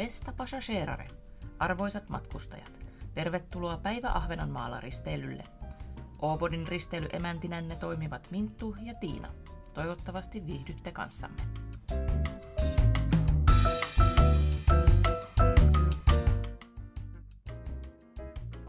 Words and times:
Besta 0.00 0.32
passagerare, 0.32 1.06
arvoisat 1.58 2.08
matkustajat, 2.08 2.80
tervetuloa 3.14 3.76
Päivä 3.76 4.10
Ahvenanmaalla 4.14 4.80
risteilylle. 4.80 5.42
Oobodin 6.22 6.68
risteilyemäntänänne 6.68 7.76
toimivat 7.76 8.28
Minttu 8.30 8.76
ja 8.82 8.94
Tiina. 8.94 9.28
Toivottavasti 9.74 10.46
viihdytte 10.46 10.92
kanssamme. 10.92 11.42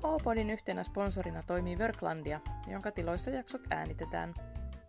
Oopodin 0.04 0.50
yhtenä 0.50 0.84
sponsorina 0.84 1.44
toimii 1.44 1.78
Worklandia, 1.78 2.40
jonka 2.68 2.92
tiloissa 2.92 3.32
jaksot 3.32 3.62
äänitetään. 3.70 4.34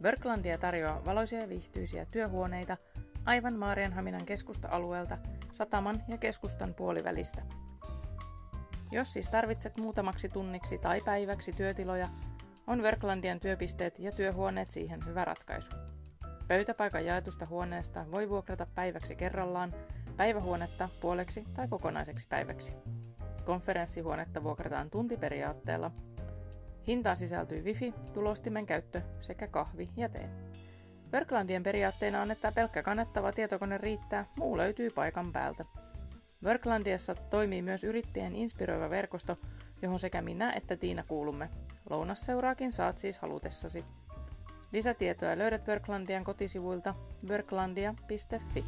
Worklandia 0.02 0.58
tarjoaa 0.58 1.04
valoisia 1.04 1.40
ja 1.40 1.48
viihtyisiä 1.48 2.04
työhuoneita 2.04 2.76
aivan 3.24 3.58
Maarianhaminan 3.58 4.24
keskusta-alueelta 4.24 5.18
sataman 5.52 6.02
ja 6.08 6.18
keskustan 6.18 6.74
puolivälistä. 6.74 7.42
Jos 8.92 9.12
siis 9.12 9.28
tarvitset 9.28 9.76
muutamaksi 9.76 10.28
tunniksi 10.28 10.78
tai 10.78 11.00
päiväksi 11.00 11.52
työtiloja, 11.52 12.08
on 12.66 12.82
Worklandian 12.82 13.40
työpisteet 13.40 13.98
ja 13.98 14.12
työhuoneet 14.12 14.70
siihen 14.70 15.00
hyvä 15.06 15.24
ratkaisu. 15.24 15.76
Pöytäpaikan 16.48 17.04
jaetusta 17.06 17.46
huoneesta 17.46 18.04
voi 18.10 18.28
vuokrata 18.28 18.66
päiväksi 18.74 19.16
kerrallaan, 19.16 19.74
päivähuonetta 20.16 20.88
puoleksi 21.00 21.44
tai 21.54 21.68
kokonaiseksi 21.68 22.26
päiväksi. 22.28 22.72
Konferenssihuonetta 23.44 24.42
vuokrataan 24.42 24.90
tuntiperiaatteella. 24.90 25.90
Hintaan 26.86 27.16
sisältyy 27.16 27.62
wifi, 27.62 27.94
tulostimen 28.12 28.66
käyttö 28.66 29.02
sekä 29.20 29.46
kahvi 29.46 29.88
ja 29.96 30.08
tee. 30.08 30.30
Worklandien 31.12 31.62
periaatteena 31.62 32.22
on, 32.22 32.30
että 32.30 32.52
pelkkä 32.52 32.82
kannettava 32.82 33.32
tietokone 33.32 33.78
riittää, 33.78 34.26
muu 34.36 34.56
löytyy 34.56 34.90
paikan 34.90 35.32
päältä. 35.32 35.64
Worklandiassa 36.44 37.14
toimii 37.14 37.62
myös 37.62 37.84
yrittäjien 37.84 38.34
inspiroiva 38.34 38.90
verkosto, 38.90 39.36
johon 39.82 39.98
sekä 39.98 40.22
minä 40.22 40.52
että 40.52 40.76
Tiina 40.76 41.04
kuulumme. 41.08 41.48
Lounasseuraakin 41.90 42.72
saat 42.72 42.98
siis 42.98 43.18
halutessasi. 43.18 43.84
Lisätietoja 44.72 45.38
löydät 45.38 45.68
Worklandian 45.68 46.24
kotisivuilta 46.24 46.94
worklandia.fi. 47.28 48.64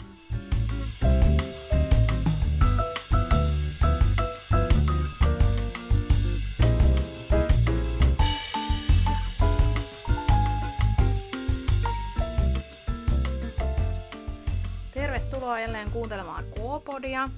jälleen 15.64 15.90
kuuntelemaan 15.90 16.44
K-podia. 16.44 17.28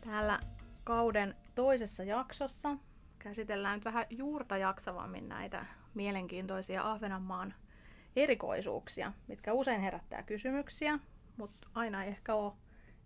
Täällä 0.00 0.40
kauden 0.84 1.36
toisessa 1.54 2.04
jaksossa 2.04 2.76
käsitellään 3.18 3.74
nyt 3.74 3.84
vähän 3.84 4.06
juurta 4.10 4.56
jaksavammin 4.56 5.28
näitä 5.28 5.66
mielenkiintoisia 5.94 6.82
Ahvenanmaan 6.82 7.54
erikoisuuksia, 8.16 9.12
mitkä 9.28 9.52
usein 9.52 9.80
herättää 9.80 10.22
kysymyksiä, 10.22 10.98
mutta 11.36 11.68
aina 11.74 12.04
ei 12.04 12.08
ehkä 12.08 12.34
ole 12.34 12.52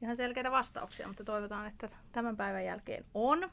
ihan 0.02 0.16
selkeitä 0.16 0.50
vastauksia, 0.50 1.08
mutta 1.08 1.24
toivotaan, 1.24 1.66
että 1.66 1.88
tämän 2.12 2.36
päivän 2.36 2.64
jälkeen 2.64 3.04
on. 3.14 3.50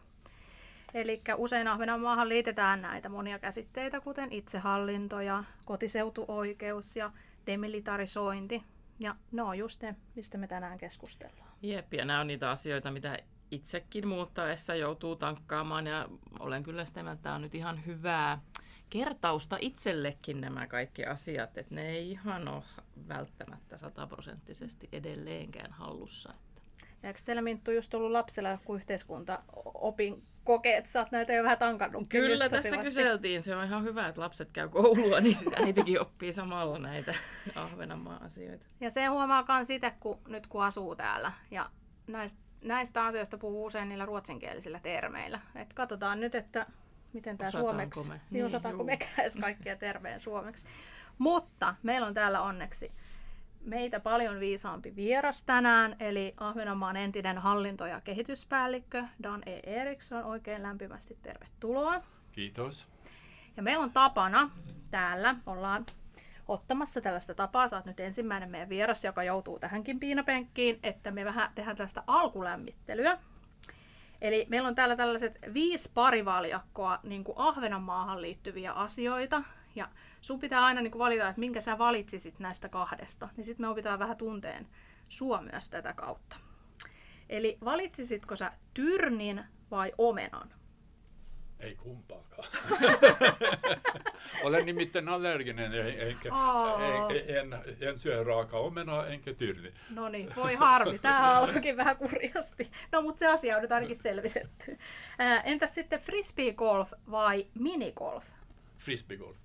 Eli 0.94 1.22
usein 1.38 1.68
Ahvenanmaahan 1.68 2.30
liitetään 2.30 2.82
näitä 2.82 3.10
monia 3.10 3.40
käsitteitä, 3.40 4.02
kuten 4.02 4.32
itsehallinto 4.32 5.22
ja 5.22 5.44
kotiseutuoikeus 5.66 6.96
ja 6.96 7.12
demilitarisointi. 7.48 8.64
Ja 9.02 9.16
ne 9.32 9.42
on 9.42 9.58
just 9.58 9.82
ne, 9.82 9.96
mistä 10.16 10.38
me 10.38 10.48
tänään 10.48 10.78
keskustellaan. 10.78 11.52
Jep, 11.62 11.94
ja 11.94 12.06
nämä 12.06 12.20
on 12.20 12.28
niitä 12.28 12.52
asioita, 12.52 12.92
mitä 12.92 13.18
itsekin 13.52 14.08
muuttaessa 14.08 14.76
joutuu 14.76 15.16
tankkaamaan 15.16 15.88
ja 15.88 16.10
olen 16.40 16.64
kyllä 16.64 16.86
sitä 16.86 17.04
mieltä, 17.04 17.14
että 17.14 17.24
tämä 17.24 17.36
on 17.36 17.42
nyt 17.42 17.56
ihan 17.56 17.86
hyvää 17.86 18.42
kertausta 18.90 19.58
itsellekin 19.60 20.42
nämä 20.42 20.68
kaikki 20.68 21.06
asiat, 21.06 21.58
että 21.58 21.76
ne 21.76 21.90
ei 21.90 22.12
ihan 22.12 22.48
ole 22.48 22.64
välttämättä 23.08 23.78
sataprosenttisesti 23.78 24.90
edelleenkään 24.92 25.72
hallussa. 25.72 26.34
Että. 26.34 26.62
Eikö 27.04 27.20
teillä 27.26 27.42
Minttu 27.42 27.72
just 27.72 27.94
ollut 27.94 28.12
lapsella 28.12 28.50
joku 28.50 28.76
yhteiskunta 28.76 29.44
opin 29.66 30.24
kokeet, 30.52 30.86
sä 30.86 31.00
oot 31.00 31.12
näitä 31.12 31.34
jo 31.34 31.44
vähän 31.44 31.58
tankannut. 31.58 32.10
Kyllä 32.10 32.40
tässä 32.40 32.62
sopivasti. 32.62 32.90
kyseltiin, 32.90 33.42
se 33.42 33.56
on 33.56 33.64
ihan 33.64 33.84
hyvä, 33.84 34.08
että 34.08 34.22
lapset 34.22 34.52
käy 34.52 34.70
koulua, 34.70 35.20
niin 35.20 35.36
sitä 35.36 35.64
äitikin 35.66 36.02
oppii 36.02 36.34
samalla 36.34 36.80
näitä 36.80 37.16
Ahvenanmaan 37.56 38.24
asioita. 38.24 38.66
Ja 38.80 38.90
se 38.90 39.06
huomaa 39.06 39.46
myös 39.50 39.68
sitä, 39.68 39.92
kun 40.00 40.20
nyt 40.28 40.48
kun 40.48 40.64
asuu 40.64 40.96
täällä 40.96 41.32
ja 41.52 41.70
näistä 42.08 42.42
näistä 42.64 43.06
asioista 43.06 43.38
puhuu 43.38 43.66
usein 43.66 43.90
niillä 43.90 44.06
ruotsinkielisillä 44.06 44.80
termeillä. 44.80 45.40
Et 45.56 45.74
katsotaan 45.74 46.20
nyt, 46.20 46.36
että 46.36 46.66
miten 47.14 47.38
tämä 47.38 47.52
suomeksi, 47.52 48.08
me? 48.08 48.22
niin 48.30 48.46
osataanko 48.46 48.84
me 48.84 49.00
kaikkia 49.42 49.76
termejä 49.76 50.20
suomeksi. 50.20 50.66
Mutta 51.18 51.76
meillä 51.84 52.08
on 52.08 52.14
täällä 52.14 52.42
onneksi 52.42 52.92
meitä 53.64 54.00
paljon 54.00 54.40
viisaampi 54.40 54.96
vieras 54.96 55.44
tänään, 55.44 55.96
eli 56.00 56.34
Ahvenanmaan 56.38 56.98
entinen 56.98 57.38
hallinto- 57.38 57.86
ja 57.86 58.02
kehityspäällikkö 58.02 59.04
Dan 59.24 59.44
E. 59.46 59.60
Eriksson. 59.64 60.24
Oikein 60.24 60.64
lämpimästi 60.64 61.18
tervetuloa. 61.22 62.04
Kiitos. 62.32 62.88
Ja 63.58 63.64
meillä 63.64 63.84
on 63.84 63.92
tapana 63.92 64.50
täällä, 64.92 65.36
ollaan 65.46 65.86
ottamassa 66.48 67.02
tällaista 67.02 67.36
tapaa. 67.36 67.68
Saat 67.68 67.86
nyt 67.86 68.00
ensimmäinen 68.00 68.50
meidän 68.50 68.70
vieras, 68.70 69.04
joka 69.04 69.24
joutuu 69.24 69.60
tähänkin 69.60 70.00
piinapenkkiin, 70.00 70.80
että 70.84 71.12
me 71.12 71.26
vähän 71.26 71.52
tehdään 71.56 71.78
tällaista 71.78 72.04
alkulämmittelyä. 72.08 73.18
Eli 74.22 74.46
meillä 74.50 74.68
on 74.68 74.76
täällä 74.76 74.96
tällaiset 74.96 75.40
viisi 75.54 75.92
parivaljakkoa 75.94 77.00
niin 77.04 77.24
kuin 77.24 77.38
Ahvenanmaahan 77.38 78.22
liittyviä 78.22 78.72
asioita. 78.72 79.44
Ja 79.76 79.90
sun 80.22 80.40
pitää 80.40 80.64
aina 80.64 80.82
niin 80.82 80.92
kuin 80.92 81.00
valita, 81.00 81.28
että 81.28 81.40
minkä 81.40 81.62
sä 81.62 81.78
valitsisit 81.78 82.40
näistä 82.40 82.70
kahdesta. 82.70 83.30
Niin 83.38 83.46
sitten 83.46 83.66
me 83.66 83.70
opitaan 83.70 84.00
vähän 84.00 84.18
tunteen 84.18 84.68
sua 85.10 85.42
myös 85.42 85.70
tätä 85.70 85.94
kautta. 85.94 86.36
Eli 87.30 87.58
valitsisitko 87.66 88.36
sä 88.36 88.52
tyrnin 88.74 89.44
vai 89.72 89.92
omenan? 89.98 90.50
Ei 91.60 91.76
kumpaakaan. 91.76 92.52
Olen 94.44 94.66
nimittäin 94.66 95.10
allerginen, 95.10 95.74
enkä, 96.00 96.34
oh. 96.34 96.82
en, 96.82 97.38
en, 97.38 97.60
en 97.80 98.00
syö 98.00 98.24
raaka 98.24 98.58
omenaa 98.58 99.08
enkä 99.08 99.34
tyrni. 99.34 99.74
No 99.90 100.10
niin, 100.10 100.36
voi 100.36 100.56
harmi. 100.56 101.00
Tämä 101.00 101.40
alkoikin 101.40 101.78
vähän 101.78 101.98
kurjasti. 101.98 102.72
No 102.92 103.02
mutta 103.02 103.20
se 103.20 103.28
asia 103.28 103.56
on 103.56 103.62
nyt 103.62 103.72
ainakin 103.72 103.96
selvitetty. 103.96 104.78
entäs 105.44 105.76
sitten 105.76 106.00
frisbee-golf 106.00 106.94
vai 107.12 107.48
minigolf? 107.54 108.26
Frisbee-golf. 108.78 109.38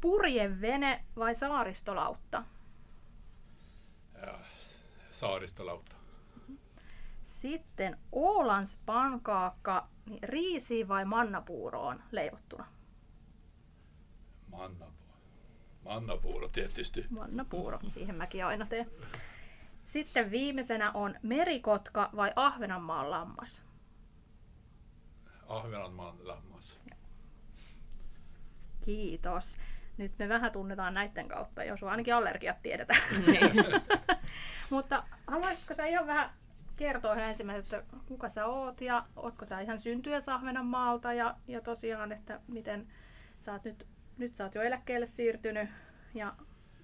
Purjevene 0.00 1.04
vai 1.16 1.34
saaristolautta? 1.34 2.42
saaristolautta. 5.10 5.96
Sitten 7.24 7.98
Ålands 8.12 8.78
pankaakka 8.86 9.88
niin 10.06 10.22
riisi 10.22 10.88
vai 10.88 11.04
mannapuuroon 11.04 12.02
leivottuna? 12.10 12.66
Mannapuuro. 14.46 15.14
Mannapuuro 15.84 16.48
tietysti. 16.48 17.06
Mannapuuro, 17.10 17.78
siihen 17.88 18.16
mäkin 18.16 18.44
aina 18.46 18.66
teen. 18.66 18.90
Sitten 19.86 20.30
viimeisenä 20.30 20.90
on 20.92 21.14
merikotka 21.22 22.10
vai 22.16 22.32
Ahvenanmaan 22.36 23.10
lammas? 23.10 23.64
Ahvenanmaan 25.48 26.28
lammas. 26.28 26.78
Kiitos. 28.84 29.56
Nyt 29.96 30.18
me 30.18 30.28
vähän 30.28 30.52
tunnetaan 30.52 30.94
näiden 30.94 31.28
kautta, 31.28 31.64
jos 31.64 31.82
on 31.82 31.88
ainakin 31.88 32.14
allergiat 32.14 32.62
tiedetään. 32.62 33.00
Niin. 33.26 33.52
Mutta 34.70 35.04
haluaisitko 35.26 35.74
sä 35.74 35.86
ihan 35.86 36.06
vähän 36.06 36.30
kertoa 36.76 37.14
ihan 37.14 37.28
ensimmäisenä, 37.28 37.78
että 37.78 37.96
kuka 38.06 38.28
sä 38.28 38.46
oot 38.46 38.80
ja 38.80 39.04
ootko 39.16 39.44
sä 39.44 39.60
ihan 39.60 39.80
syntyä 39.80 40.18
maalta 40.62 41.12
ja, 41.12 41.36
ja 41.48 41.60
tosiaan, 41.60 42.12
että 42.12 42.40
miten 42.52 42.86
sä 43.40 43.52
oot 43.52 43.64
nyt, 43.64 43.86
nyt 44.18 44.34
sä 44.34 44.44
oot 44.44 44.54
jo 44.54 44.62
eläkkeelle 44.62 45.06
siirtynyt 45.06 45.68
ja 46.14 46.34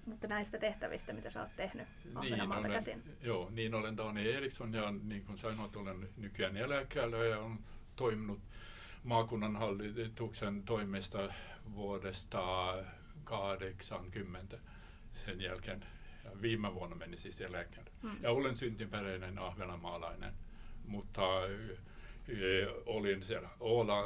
mutta 0.05 0.27
näistä 0.27 0.57
tehtävistä, 0.57 1.13
mitä 1.13 1.29
sä 1.29 1.41
oot 1.41 1.55
tehnyt 1.55 1.87
niin, 2.21 2.41
olen, 2.41 2.71
käsin. 2.71 3.03
Joo, 3.21 3.49
niin 3.49 3.73
olen 3.73 3.97
Dani 3.97 4.31
Eriksson 4.31 4.73
ja 4.73 4.91
niin 4.91 5.25
kuin 5.25 5.37
sanoit, 5.37 5.75
olen 5.75 6.09
nykyään 6.17 6.57
eläkkeellä 6.57 7.17
ja 7.17 7.39
olen 7.39 7.59
toiminut 7.95 8.39
maakunnan 9.03 9.55
hallituksen 9.55 10.63
toimesta 10.63 11.33
vuodesta 11.73 12.73
80 13.23 14.57
sen 15.13 15.41
jälkeen 15.41 15.85
ja 16.23 16.31
viime 16.41 16.73
vuonna 16.73 16.95
meni 16.95 17.17
siis 17.17 17.41
eläkkeelle. 17.41 17.91
Mm. 18.03 18.11
Ja 18.21 18.31
olen 18.31 18.55
syntyperäinen 18.55 19.39
ahvenanmaalainen, 19.39 20.33
mutta 20.85 21.21
e, 22.27 22.67
olin 22.85 23.23
siellä 23.23 23.49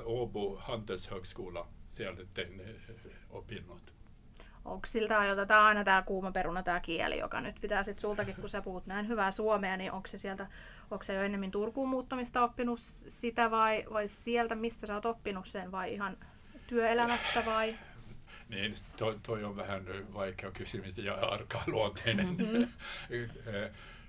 Åbo 0.05 0.57
Handelshögskola, 0.57 1.67
siellä 1.89 2.21
tein 2.33 2.59
e, 2.59 2.75
opinnot. 3.29 3.94
Onko 4.65 4.85
siltä 4.85 5.19
ajoilta 5.19 5.65
aina 5.65 5.83
tämä 5.83 6.01
kuuma 6.01 6.31
peruna, 6.31 6.63
tämä 6.63 6.79
kieli, 6.79 7.19
joka 7.19 7.41
nyt 7.41 7.55
pitää 7.61 7.83
sitten 7.83 8.01
sultakin, 8.01 8.35
kun 8.35 8.49
sä 8.49 8.61
puhut 8.61 8.85
näin 8.85 9.07
hyvää 9.07 9.31
suomea, 9.31 9.77
niin 9.77 9.91
onko 9.91 10.07
se 10.07 10.17
sieltä, 10.17 10.47
onko 10.91 11.03
se 11.03 11.13
jo 11.13 11.23
ennemmin 11.23 11.51
Turkuun 11.51 11.89
muuttamista 11.89 12.43
oppinut 12.43 12.79
sitä 12.79 13.51
vai, 13.51 13.85
vai 13.93 14.07
sieltä, 14.07 14.55
mistä 14.55 14.87
sä 14.87 14.93
oot 14.93 15.05
oppinut 15.05 15.47
sen 15.47 15.71
vai 15.71 15.93
ihan 15.93 16.17
työelämästä 16.67 17.45
vai? 17.45 17.77
Niin, 18.49 18.73
toi, 18.97 19.19
toi 19.23 19.43
on 19.43 19.55
vähän 19.55 19.85
vaikea 20.13 20.51
kysymys 20.51 20.97
ja 20.97 21.13
arkaluonteinen. 21.13 22.27
Mm-hmm. 22.27 22.67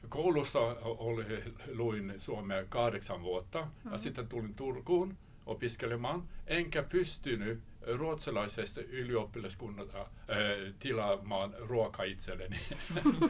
Koulussa 0.09 0.59
oli, 0.83 1.55
luin 1.75 2.15
suomea 2.19 2.65
kahdeksan 2.65 3.23
vuotta 3.23 3.61
mm-hmm. 3.61 3.93
ja 3.93 3.99
sitten 3.99 4.29
tulin 4.29 4.55
Turkuun 4.55 5.17
opiskelemaan, 5.47 6.29
enkä 6.47 6.83
pystynyt 6.83 7.61
ruotsalaisesta 7.95 8.81
ylioppilaskunnalta 8.81 10.01
äh, 10.01 10.07
tilaamaan 10.79 11.55
ruoka 11.59 12.03
itselleni. 12.03 12.61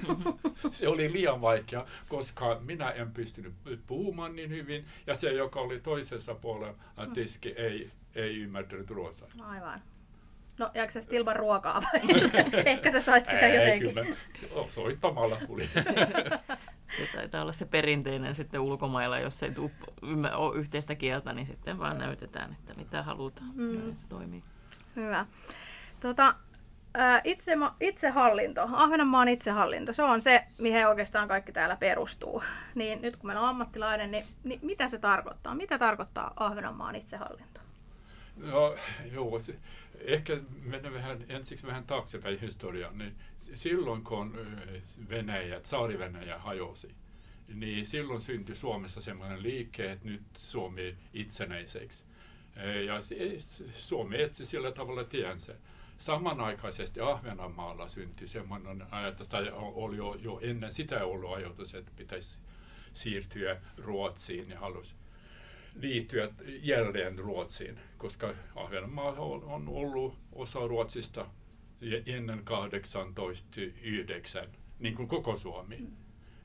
se 0.71 0.89
oli 0.89 1.13
liian 1.13 1.41
vaikea, 1.41 1.87
koska 2.09 2.61
minä 2.61 2.91
en 2.91 3.13
pystynyt 3.13 3.55
puhumaan 3.87 4.37
niin 4.37 4.51
hyvin, 4.51 4.87
ja 5.07 5.15
se, 5.15 5.33
joka 5.33 5.61
oli 5.61 5.81
toisessa 5.81 6.35
puolella 6.35 7.07
mm. 7.07 7.13
tiski, 7.13 7.49
ei, 7.49 7.91
ei 8.15 8.41
ymmärtänyt 8.41 8.91
ruotsaa. 8.91 9.29
Aivan. 9.43 9.83
No, 10.59 10.71
jääkö 10.75 10.93
se 10.93 11.17
ilman 11.17 11.37
ruokaa 11.37 11.83
vai? 11.83 12.01
Ehkä 12.65 12.91
sä 12.91 13.01
sait 13.01 13.27
sitä 13.27 13.47
ei, 13.47 13.57
jotenkin. 13.57 13.95
Kyllä. 14.41 14.69
Soittamalla 14.69 15.37
tuli. 15.47 15.69
Se 16.99 17.17
taitaa 17.17 17.43
olla 17.43 17.53
se 17.53 17.65
perinteinen 17.65 18.35
sitten 18.35 18.61
ulkomailla, 18.61 19.19
jos 19.19 19.43
ei 19.43 19.53
ole 20.37 20.57
yhteistä 20.57 20.95
kieltä, 20.95 21.33
niin 21.33 21.47
sitten 21.47 21.79
vaan 21.79 21.99
näytetään, 21.99 22.53
että 22.53 22.75
mitä 22.75 23.03
halutaan. 23.03 23.51
Mm. 23.55 23.95
se 23.95 24.09
toimii. 24.09 24.43
Hyvä. 24.97 25.27
Tota, 26.01 26.35
itse, 27.25 27.53
itsehallinto, 27.81 28.69
Ahvenanmaan 28.73 29.29
itsehallinto, 29.29 29.93
se 29.93 30.03
on 30.03 30.21
se, 30.21 30.45
mihin 30.59 30.87
oikeastaan 30.87 31.29
kaikki 31.29 31.53
täällä 31.53 31.77
perustuu. 31.77 32.43
Niin 32.75 33.03
nyt 33.03 33.17
kun 33.17 33.27
meillä 33.27 33.43
on 33.43 33.49
ammattilainen, 33.49 34.11
niin, 34.11 34.25
niin 34.45 34.61
mitä 34.63 34.89
se 34.89 34.99
tarkoittaa? 34.99 35.55
Mitä 35.55 35.79
tarkoittaa 35.79 36.33
Ahvenanmaan 36.37 36.97
itsehallinto? 36.97 37.61
No, 38.37 38.75
joo, 39.13 39.41
ehkä 40.01 40.41
mennään 40.63 40.95
vähän, 40.95 41.25
ensiksi 41.29 41.67
vähän 41.67 41.85
taaksepäin 41.85 42.41
historiaan. 42.41 42.99
Niin 42.99 43.17
silloin 43.37 44.05
kun 44.05 44.39
Venäjä, 45.09 45.61
Saari-Venäjä 45.65 46.39
hajosi, 46.39 46.89
niin 47.55 47.87
silloin 47.87 48.21
syntyi 48.21 48.55
Suomessa 48.57 49.01
semmoinen 49.01 49.43
liike, 49.43 49.93
että 49.93 50.09
nyt 50.09 50.23
Suomi 50.37 50.97
itsenäiseksi. 51.13 52.05
Ja 52.87 53.01
Suomi 53.75 54.23
etsi 54.23 54.47
sillä 54.47 54.73
tavalla 54.73 55.05
tiensä. 55.05 55.55
Samanaikaisesti 55.99 57.01
Ahvenanmaalla 57.01 57.89
syntyi 57.89 58.29
semmoinen 58.29 58.87
ajatus, 58.91 59.29
tai 59.29 59.53
oli 59.55 59.97
jo, 59.97 60.15
jo 60.15 60.41
ennen 60.43 60.73
sitä 60.73 61.05
ollut 61.05 61.35
ajatus, 61.35 61.75
että 61.75 61.93
pitäisi 61.97 62.39
siirtyä 62.93 63.61
Ruotsiin 63.77 64.51
ja 64.51 64.61
halusi 64.61 64.95
liittyä 65.81 66.31
jälleen 66.63 67.19
Ruotsiin, 67.19 67.81
koska 67.99 68.35
Ahvenanmaa 68.55 69.13
on, 69.13 69.69
ollut 69.69 70.19
osa 70.33 70.67
Ruotsista 70.67 71.27
ennen 72.07 72.45
1809, 72.45 74.47
niin 74.79 74.95
kuin 74.95 75.09
koko 75.09 75.37
Suomi. 75.37 75.77
Mm. 75.77 75.97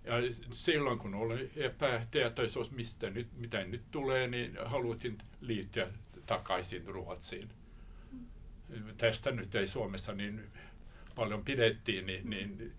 Ja 0.04 0.13
silloin 0.51 1.00
kun 1.00 1.16
oli 1.16 1.51
epätietoisuus, 1.56 2.72
mistä 2.72 3.10
nyt, 3.10 3.28
mitä 3.38 3.63
nyt 3.63 3.81
tulee, 3.92 4.28
niin 4.28 4.57
haluttiin 4.66 5.18
liittyä 5.42 5.88
takaisin 6.25 6.86
Ruotsiin. 6.86 7.50
Mm. 8.12 8.25
Tästä 8.98 9.31
nyt 9.31 9.56
ei 9.56 9.68
Suomessa 9.68 10.13
niin 10.13 10.44
paljon 11.16 11.45
pidettiin, 11.45 12.06
niin, 12.06 12.30
niin 12.30 12.74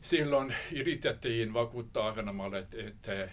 silloin 0.00 0.54
yritettiin 0.72 1.54
vakuuttaa 1.54 2.08
Ahvenanmaalle, 2.08 2.58
että, 2.58 2.76
että 2.86 3.28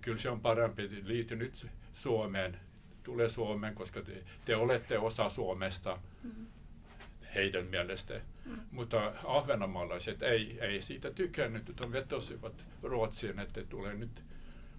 kyllä 0.00 0.18
se 0.18 0.30
on 0.30 0.40
parempi 0.40 0.88
liity 1.04 1.36
nyt 1.36 1.66
Suomeen, 1.92 2.56
tule 3.02 3.28
Suomeen, 3.28 3.74
koska 3.74 4.02
te, 4.02 4.24
te 4.44 4.56
olette 4.56 4.98
osa 4.98 5.30
Suomesta 5.30 5.98
mm. 6.22 6.46
heidän 7.34 7.66
mielestä. 7.66 8.20
Mm. 8.44 8.58
Mutta 8.70 9.12
ahvenanmaalaiset 9.24 10.22
ei, 10.22 10.58
ei 10.60 10.82
siitä 10.82 11.10
tykännyt, 11.10 11.68
että 11.68 11.92
vetosivat 11.92 12.64
Ruotsiin, 12.82 13.38
että 13.38 13.64
tulee 13.64 13.94
nyt 13.94 14.24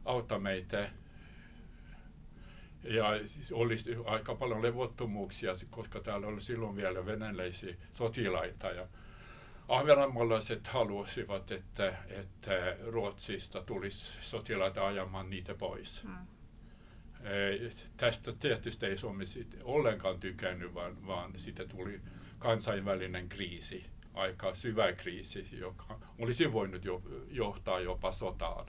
auttaa 0.05 0.39
meitä. 0.39 0.89
Ja 2.83 3.05
olisi 3.51 3.95
aika 4.05 4.35
paljon 4.35 4.61
levottomuuksia, 4.61 5.55
koska 5.69 5.99
täällä 5.99 6.27
oli 6.27 6.41
silloin 6.41 6.75
vielä 6.75 7.05
venäläisiä 7.05 7.75
sotilaita. 7.91 8.67
Ja 8.67 8.87
ahvenanmaalaiset 9.71 10.67
halusivat, 10.67 11.51
että, 11.51 11.93
että 12.09 12.77
Ruotsista 12.87 13.63
tulisi 13.63 14.11
sotilaita 14.21 14.87
ajamaan 14.87 15.29
niitä 15.29 15.55
pois. 15.55 16.03
Mm. 16.03 16.27
Tästä 17.97 18.31
tietysti 18.31 18.85
ei 18.85 18.97
Suomi 18.97 19.25
ollenkaan 19.63 20.19
tykännyt, 20.19 20.73
vaan, 20.73 21.07
vaan 21.07 21.39
siitä 21.39 21.65
tuli 21.65 22.01
kansainvälinen 22.39 23.29
kriisi, 23.29 23.85
aika 24.13 24.53
syvä 24.53 24.93
kriisi, 24.93 25.47
joka 25.51 25.99
olisi 26.19 26.53
voinut 26.53 26.85
jo, 26.85 27.01
johtaa 27.29 27.79
jopa 27.79 28.11
sotaan. 28.11 28.65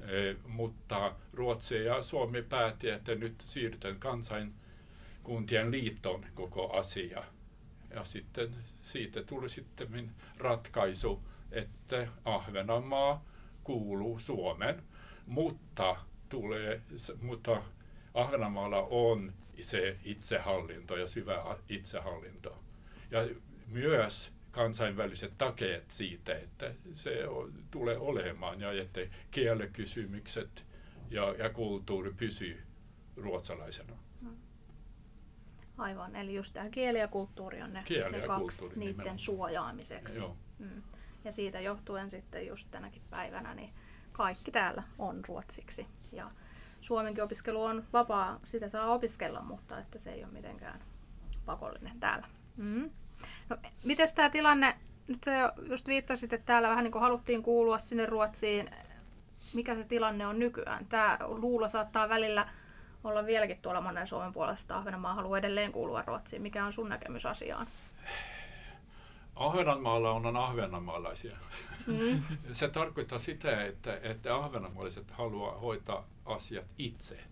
E, 0.00 0.34
mutta 0.46 1.14
Ruotsi 1.32 1.84
ja 1.84 2.02
Suomi 2.02 2.42
päätti, 2.42 2.90
että 2.90 3.14
nyt 3.14 3.40
siirrytään 3.40 3.98
kansainkuntien 3.98 5.70
liittoon 5.70 6.26
koko 6.34 6.72
asia. 6.72 7.24
Ja 7.94 8.04
sitten 8.04 8.54
siitä 8.92 9.22
tuli 9.22 9.48
sitten 9.48 10.10
ratkaisu, 10.38 11.22
että 11.50 12.08
Ahvenanmaa 12.24 13.24
kuuluu 13.64 14.18
Suomen, 14.18 14.82
mutta, 15.26 15.96
tulee, 16.28 16.82
mutta 17.20 17.62
Ahvenanmaalla 18.14 18.82
on 18.90 19.32
se 19.60 19.96
itsehallinto 20.04 20.96
ja 20.96 21.06
syvä 21.06 21.56
itsehallinto. 21.68 22.58
Ja 23.10 23.28
myös 23.66 24.32
kansainväliset 24.50 25.32
takeet 25.38 25.90
siitä, 25.90 26.34
että 26.34 26.74
se 26.94 27.18
tulee 27.70 27.98
olemaan 27.98 28.60
ja 28.60 28.72
että 28.72 29.00
kielekysymykset 29.30 30.66
ja, 31.10 31.34
ja 31.38 31.50
kulttuuri 31.50 32.12
pysyy 32.12 32.62
ruotsalaisena. 33.16 34.09
Aivan, 35.80 36.16
eli 36.16 36.34
just 36.34 36.52
tämä 36.52 36.70
kieli 36.70 36.98
ja 36.98 37.08
kulttuuri 37.08 37.62
on 37.62 37.72
ne, 37.72 37.82
kieli 37.84 38.20
ne 38.20 38.26
kaksi 38.26 38.68
niiden 38.68 38.86
nimenomaan. 38.86 39.18
suojaamiseksi. 39.18 40.24
Joo. 40.24 40.36
Mm. 40.58 40.82
Ja 41.24 41.32
siitä 41.32 41.60
johtuen 41.60 42.10
sitten 42.10 42.46
just 42.46 42.68
tänäkin 42.70 43.02
päivänä 43.10 43.54
niin 43.54 43.70
kaikki 44.12 44.50
täällä 44.50 44.82
on 44.98 45.24
ruotsiksi. 45.28 45.86
Ja 46.12 46.30
suomenkin 46.80 47.24
opiskelu 47.24 47.62
on 47.62 47.84
vapaa, 47.92 48.40
sitä 48.44 48.68
saa 48.68 48.92
opiskella, 48.92 49.42
mutta 49.42 49.78
että 49.78 49.98
se 49.98 50.12
ei 50.12 50.24
ole 50.24 50.32
mitenkään 50.32 50.80
pakollinen 51.46 52.00
täällä. 52.00 52.26
Mm. 52.56 52.90
No, 53.48 53.56
miten 53.84 54.08
tämä 54.14 54.30
tilanne, 54.30 54.76
nyt 55.06 55.24
sä 55.24 55.52
just 55.70 55.86
viittasit, 55.86 56.32
että 56.32 56.46
täällä 56.46 56.68
vähän 56.68 56.84
niin 56.84 56.92
kuin 56.92 57.02
haluttiin 57.02 57.42
kuulua 57.42 57.78
sinne 57.78 58.06
Ruotsiin. 58.06 58.70
Mikä 59.54 59.74
se 59.74 59.84
tilanne 59.84 60.26
on 60.26 60.38
nykyään? 60.38 60.86
Tämä 60.86 61.18
luulo 61.20 61.68
saattaa 61.68 62.08
välillä 62.08 62.48
olla 63.04 63.26
vieläkin 63.26 63.58
tuolla 63.62 63.80
monen 63.80 64.06
Suomen 64.06 64.32
puolesta. 64.32 64.76
Ahvenanmaa 64.76 65.14
haluaa 65.14 65.38
edelleen 65.38 65.72
kuulua 65.72 66.02
Ruotsiin. 66.02 66.42
Mikä 66.42 66.64
on 66.64 66.72
sun 66.72 66.88
näkemys 66.88 67.26
asiaan? 67.26 67.66
Ahvenanmaalla 69.36 70.10
on 70.10 70.36
ahvenanmaalaisia. 70.36 71.36
Mm. 71.86 72.22
Se 72.52 72.68
tarkoittaa 72.68 73.18
sitä, 73.18 73.64
että, 73.64 74.00
että 74.02 74.36
ahvenanmaalaiset 74.36 75.10
haluaa 75.10 75.58
hoitaa 75.58 76.08
asiat 76.24 76.66
itse. 76.78 77.24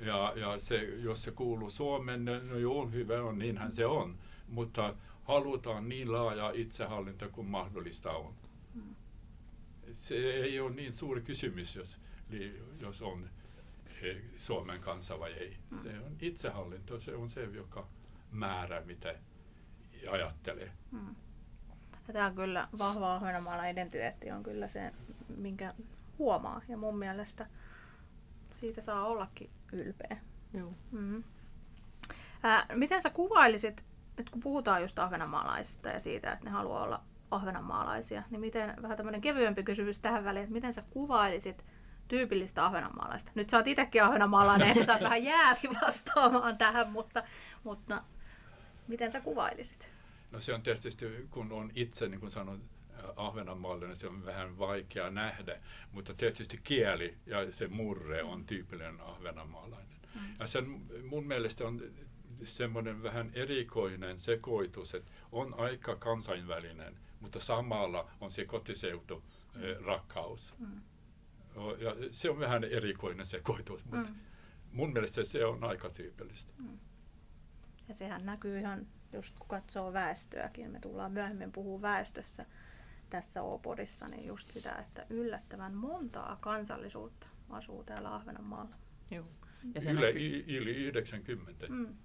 Ja, 0.00 0.32
ja 0.36 0.60
se, 0.60 0.82
jos 0.82 1.22
se 1.22 1.30
kuuluu 1.30 1.70
Suomen, 1.70 2.24
no 2.24 2.58
joo, 2.58 2.86
hyvä 2.86 3.22
on, 3.22 3.38
niinhän 3.38 3.72
se 3.72 3.86
on. 3.86 4.18
Mutta 4.48 4.94
halutaan 5.24 5.88
niin 5.88 6.12
laaja 6.12 6.50
itsehallinto 6.54 7.28
kuin 7.28 7.46
mahdollista 7.46 8.10
on. 8.10 8.34
Mm. 8.74 8.94
Se 9.92 10.14
ei 10.14 10.60
ole 10.60 10.74
niin 10.74 10.94
suuri 10.94 11.20
kysymys, 11.20 11.76
jos, 11.76 11.98
jos 12.80 13.02
on 13.02 13.30
Suomen 14.36 14.80
kansa 14.80 15.20
vai 15.20 15.32
ei. 15.32 15.56
Mm. 15.70 15.82
Se 15.82 15.98
on 16.06 16.16
itsehallinto, 16.20 17.00
se 17.00 17.14
on 17.14 17.30
se, 17.30 17.42
joka 17.44 17.86
määrää, 18.32 18.80
mitä 18.80 19.14
ajattelee. 20.10 20.72
Mm. 20.90 21.14
Ja 22.08 22.12
tämä 22.12 22.26
on 22.26 22.34
kyllä 22.34 22.68
vahva 22.78 23.14
ahvenanmaalainen 23.14 23.72
identiteetti 23.72 24.30
on 24.30 24.42
kyllä 24.42 24.68
se, 24.68 24.92
minkä 25.38 25.74
huomaa. 26.18 26.60
Ja 26.68 26.76
mun 26.76 26.98
mielestä 26.98 27.46
siitä 28.50 28.80
saa 28.80 29.06
ollakin 29.06 29.50
ylpeä. 29.72 30.16
Joo. 30.52 30.72
Mm-hmm. 30.92 31.24
Ää, 32.42 32.66
miten 32.74 33.02
sä 33.02 33.10
kuvailisit, 33.10 33.84
nyt 34.18 34.30
kun 34.30 34.40
puhutaan 34.40 34.82
just 34.82 34.98
ahvenanmaalaisista 34.98 35.88
ja 35.88 36.00
siitä, 36.00 36.32
että 36.32 36.44
ne 36.44 36.50
haluaa 36.50 36.84
olla 36.84 37.02
ahvenanmaalaisia, 37.30 38.22
niin 38.30 38.40
miten, 38.40 38.74
vähän 38.82 38.96
tämmöinen 38.96 39.20
kevyempi 39.20 39.62
kysymys 39.62 39.98
tähän 39.98 40.24
väliin, 40.24 40.42
että 40.42 40.54
miten 40.54 40.72
sä 40.72 40.82
kuvailisit 40.90 41.64
tyypillistä 42.08 42.66
ahvenanmaalaista? 42.66 43.32
Nyt 43.34 43.50
sä 43.50 43.56
oot 43.56 43.66
itsekin 43.66 44.04
ahvenanmaalainen, 44.04 44.68
että 44.68 44.86
sä 44.86 44.92
oot 44.92 45.02
vähän 45.02 45.24
jäävi 45.24 45.68
vastaamaan 45.82 46.58
tähän, 46.58 46.92
mutta, 46.92 47.22
mutta 47.64 48.02
miten 48.88 49.10
sä 49.10 49.20
kuvailisit? 49.20 49.92
No 50.30 50.40
se 50.40 50.54
on 50.54 50.62
tietysti, 50.62 51.06
kun 51.30 51.52
on 51.52 51.70
itse, 51.74 52.08
niin 52.08 52.20
kuin 52.20 52.30
sanon, 52.30 52.60
Ahvenanmaalle, 53.16 53.86
niin 53.86 53.96
se 53.96 54.08
on 54.08 54.24
vähän 54.24 54.58
vaikea 54.58 55.10
nähdä, 55.10 55.60
mutta 55.92 56.14
tietysti 56.14 56.60
kieli 56.64 57.16
ja 57.26 57.52
se 57.52 57.68
murre 57.68 58.22
on 58.22 58.46
tyypillinen 58.46 59.00
ahvenanmaalainen. 59.00 59.96
Mm. 60.14 60.20
Ja 60.40 60.46
sen 60.46 60.86
mun 61.08 61.26
mielestä 61.26 61.64
on 61.66 61.82
semmoinen 62.44 63.02
vähän 63.02 63.30
erikoinen 63.34 64.18
sekoitus, 64.18 64.94
että 64.94 65.12
on 65.32 65.54
aika 65.58 65.96
kansainvälinen, 65.96 66.98
mutta 67.20 67.40
samalla 67.40 68.10
on 68.20 68.32
se 68.32 68.44
kotiseutu 68.44 69.22
mm. 69.54 69.84
rakkaus. 69.84 70.54
Mm. 70.58 70.80
Ja 71.78 71.94
se 72.10 72.30
on 72.30 72.38
vähän 72.38 72.64
erikoinen 72.64 73.26
sekoitus, 73.26 73.84
mutta 73.84 74.10
mm. 74.10 74.16
mun 74.72 74.92
mielestä 74.92 75.24
se 75.24 75.44
on 75.44 75.64
aika 75.64 75.90
tyypillistä. 75.90 76.52
Mm. 76.58 76.78
Ja 77.88 77.94
sehän 77.94 78.26
näkyy 78.26 78.58
ihan, 78.58 78.86
just 79.12 79.38
kun 79.38 79.48
katsoo 79.48 79.92
väestöäkin, 79.92 80.70
me 80.70 80.80
tullaan 80.80 81.12
myöhemmin 81.12 81.52
puhua 81.52 81.82
väestössä 81.82 82.46
tässä 83.10 83.42
O-podissa, 83.42 84.08
niin 84.08 84.26
just 84.26 84.50
sitä, 84.50 84.72
että 84.72 85.06
yllättävän 85.10 85.74
montaa 85.74 86.36
kansallisuutta 86.40 87.28
asuu 87.50 87.84
täällä 87.84 88.14
Ahvenanmaalla. 88.14 88.76
Joo. 89.10 89.26
Ja 89.74 89.80
se 89.80 89.90
Yle, 89.90 90.06
näkyy... 90.06 90.44
yli 90.48 90.74
90. 90.74 91.66
Mm. 91.68 91.96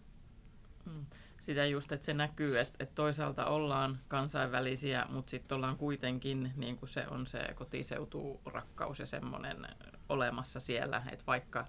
Sitä 1.39 1.65
just, 1.65 1.91
että 1.91 2.05
se 2.05 2.13
näkyy, 2.13 2.60
että, 2.60 2.75
että 2.79 2.96
toisaalta 2.96 3.46
ollaan 3.46 4.00
kansainvälisiä, 4.08 5.05
mutta 5.10 5.29
sitten 5.29 5.55
ollaan 5.55 5.77
kuitenkin, 5.77 6.53
niin 6.55 6.77
kuin 6.77 6.89
se 6.89 7.08
on 7.08 7.25
se 7.25 7.39
kotiseuturakkaus 7.55 9.00
ja 9.00 9.05
semmoinen 9.05 9.67
olemassa 10.10 10.60
siellä, 10.60 11.03
että 11.12 11.25
vaikka, 11.27 11.65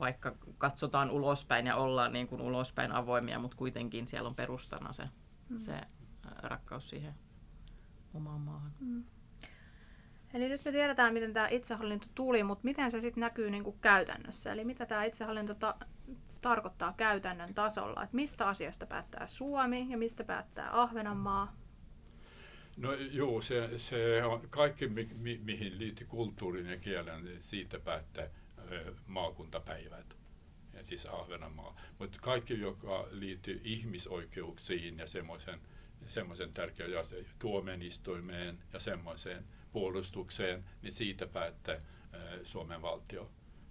vaikka 0.00 0.36
katsotaan 0.58 1.10
ulospäin 1.10 1.66
ja 1.66 1.76
ollaan 1.76 2.12
niin 2.12 2.28
kuin 2.28 2.40
ulospäin 2.40 2.92
avoimia, 2.92 3.38
mutta 3.38 3.56
kuitenkin 3.56 4.06
siellä 4.06 4.28
on 4.28 4.34
perustana 4.34 4.92
se, 4.92 5.08
mm. 5.48 5.58
se 5.58 5.80
rakkaus 6.42 6.88
siihen 6.88 7.14
omaan 8.14 8.40
maahan. 8.40 8.72
Mm. 8.80 9.04
Eli 10.34 10.48
nyt 10.48 10.64
me 10.64 10.72
tiedetään, 10.72 11.14
miten 11.14 11.32
tämä 11.32 11.48
itsehallinto 11.48 12.06
tuli, 12.14 12.42
mutta 12.42 12.64
miten 12.64 12.90
se 12.90 13.00
sitten 13.00 13.20
näkyy 13.20 13.50
niin 13.50 13.64
kuin 13.64 13.78
käytännössä? 13.80 14.52
Eli 14.52 14.64
mitä 14.64 14.86
tämä 14.86 15.04
itsehallinto 15.04 15.54
ta- 15.54 15.76
tarkoittaa 16.44 16.94
käytännön 16.96 17.54
tasolla? 17.54 18.02
Että 18.02 18.16
mistä 18.16 18.48
asioista 18.48 18.86
päättää 18.86 19.26
Suomi 19.26 19.86
ja 19.90 19.98
mistä 19.98 20.24
päättää 20.24 20.82
Ahvenanmaa? 20.82 21.56
No 22.76 22.92
joo, 22.92 23.40
se, 23.40 23.78
se 23.78 24.24
on 24.24 24.48
kaikki, 24.50 24.88
mi, 24.88 25.10
mi, 25.14 25.40
mihin 25.44 25.78
liittyy 25.78 26.06
kulttuurin 26.06 26.66
ja 26.66 26.76
kielen, 26.76 27.24
niin 27.24 27.42
siitä 27.42 27.78
päättää 27.78 28.28
maakuntapäivät, 29.06 30.16
ja 30.72 30.84
siis 30.84 31.06
Ahvenanmaa. 31.06 31.76
Mutta 31.98 32.18
kaikki, 32.22 32.60
joka 32.60 33.08
liittyy 33.10 33.60
ihmisoikeuksiin 33.64 34.98
ja 34.98 35.06
semmoisen 35.06 35.58
semmoisen 36.06 36.52
tärkeä 36.52 36.86
ja 36.86 37.02
tuomenistuimeen 37.38 38.58
ja 38.72 38.80
semmoiseen 38.80 39.44
puolustukseen, 39.72 40.64
niin 40.82 40.92
siitä 40.92 41.26
päättää 41.26 41.78
Suomen 42.42 42.82
valtio 42.82 43.30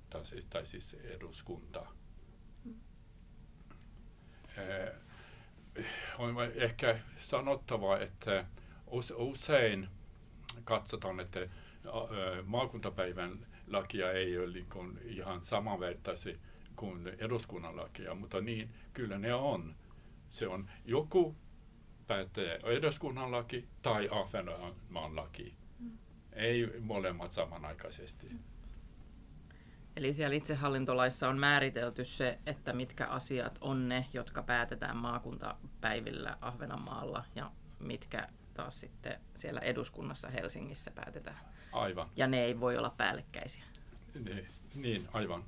tai 0.09 0.25
siis, 0.25 0.45
tai 0.45 0.65
siis 0.65 0.93
eduskunta. 0.93 1.85
Mm. 4.57 5.83
On 6.17 6.35
ehkä 6.55 6.99
sanottava, 7.17 7.97
että 7.97 8.45
usein 9.15 9.87
katsotaan, 10.63 11.19
että 11.19 11.39
maakuntapäivän 12.45 13.47
lakia 13.67 14.11
ei 14.11 14.37
ole 14.37 14.53
niin 14.53 14.99
ihan 15.03 15.45
samanvertaisi 15.45 16.39
kuin 16.75 17.07
eduskunnan 17.07 17.75
lakia, 17.75 18.15
mutta 18.15 18.41
niin 18.41 18.69
kyllä 18.93 19.17
ne 19.17 19.33
on. 19.33 19.75
Se 20.29 20.47
on 20.47 20.69
joku 20.85 21.35
päättää 22.07 22.55
eduskunnan 22.63 23.31
laki 23.31 23.67
tai 23.81 24.09
Ahvenanmaan 24.11 25.15
laki. 25.15 25.55
Mm. 25.79 25.97
Ei 26.33 26.79
molemmat 26.79 27.31
samanaikaisesti. 27.31 28.27
Mm. 28.29 28.39
Eli 29.95 30.13
siellä 30.13 30.35
itsehallintolaissa 30.35 31.29
on 31.29 31.39
määritelty 31.39 32.05
se, 32.05 32.39
että 32.45 32.73
mitkä 32.73 33.07
asiat 33.07 33.57
on 33.61 33.89
ne, 33.89 34.05
jotka 34.13 34.43
päätetään 34.43 34.97
maakuntapäivillä 34.97 36.37
Ahvenanmaalla 36.41 37.23
ja 37.35 37.51
mitkä 37.79 38.27
taas 38.53 38.79
sitten 38.79 39.19
siellä 39.35 39.59
eduskunnassa 39.59 40.29
Helsingissä 40.29 40.91
päätetään. 40.91 41.39
Aivan. 41.71 42.09
Ja 42.15 42.27
ne 42.27 42.43
ei 42.43 42.59
voi 42.59 42.77
olla 42.77 42.93
päällekkäisiä. 42.97 43.63
Niin, 44.25 44.47
niin 44.75 45.09
aivan. 45.13 45.43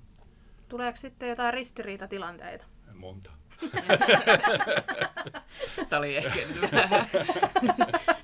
Tuleeko 0.70 0.98
sitten 0.98 1.30
jotain 1.30 1.54
ristiriitatilanteita? 1.54 2.66
Monta. 2.94 3.32
Tämä 5.90 6.00
oli 6.00 6.18
ehkä 6.18 6.40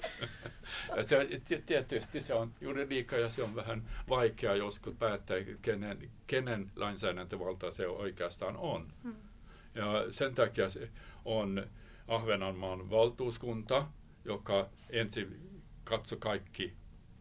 se, 1.02 1.28
tietysti 1.66 2.22
se 2.22 2.34
on 2.34 2.54
juridiikka 2.62 3.18
ja 3.18 3.30
se 3.30 3.44
on 3.44 3.56
vähän 3.56 3.84
vaikea 4.10 4.56
joskus 4.56 4.96
päättää, 5.00 5.38
kenen, 5.62 6.12
kenen 6.28 6.72
lainsäädäntövalta 6.76 7.72
se 7.72 7.88
oikeastaan 7.88 8.58
on. 8.58 8.88
Hmm. 9.04 9.16
Ja 9.76 10.06
sen 10.12 10.36
takia 10.36 10.70
se 10.70 10.90
on 11.26 11.68
Ahvenanmaan 12.08 12.90
valtuuskunta, 12.90 13.88
joka 14.26 14.70
ensin 14.90 15.62
katsoo 15.84 16.18
kaikki 16.18 16.74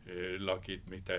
eh, 0.07 0.41
lakit, 0.41 0.87
mitä 0.87 1.13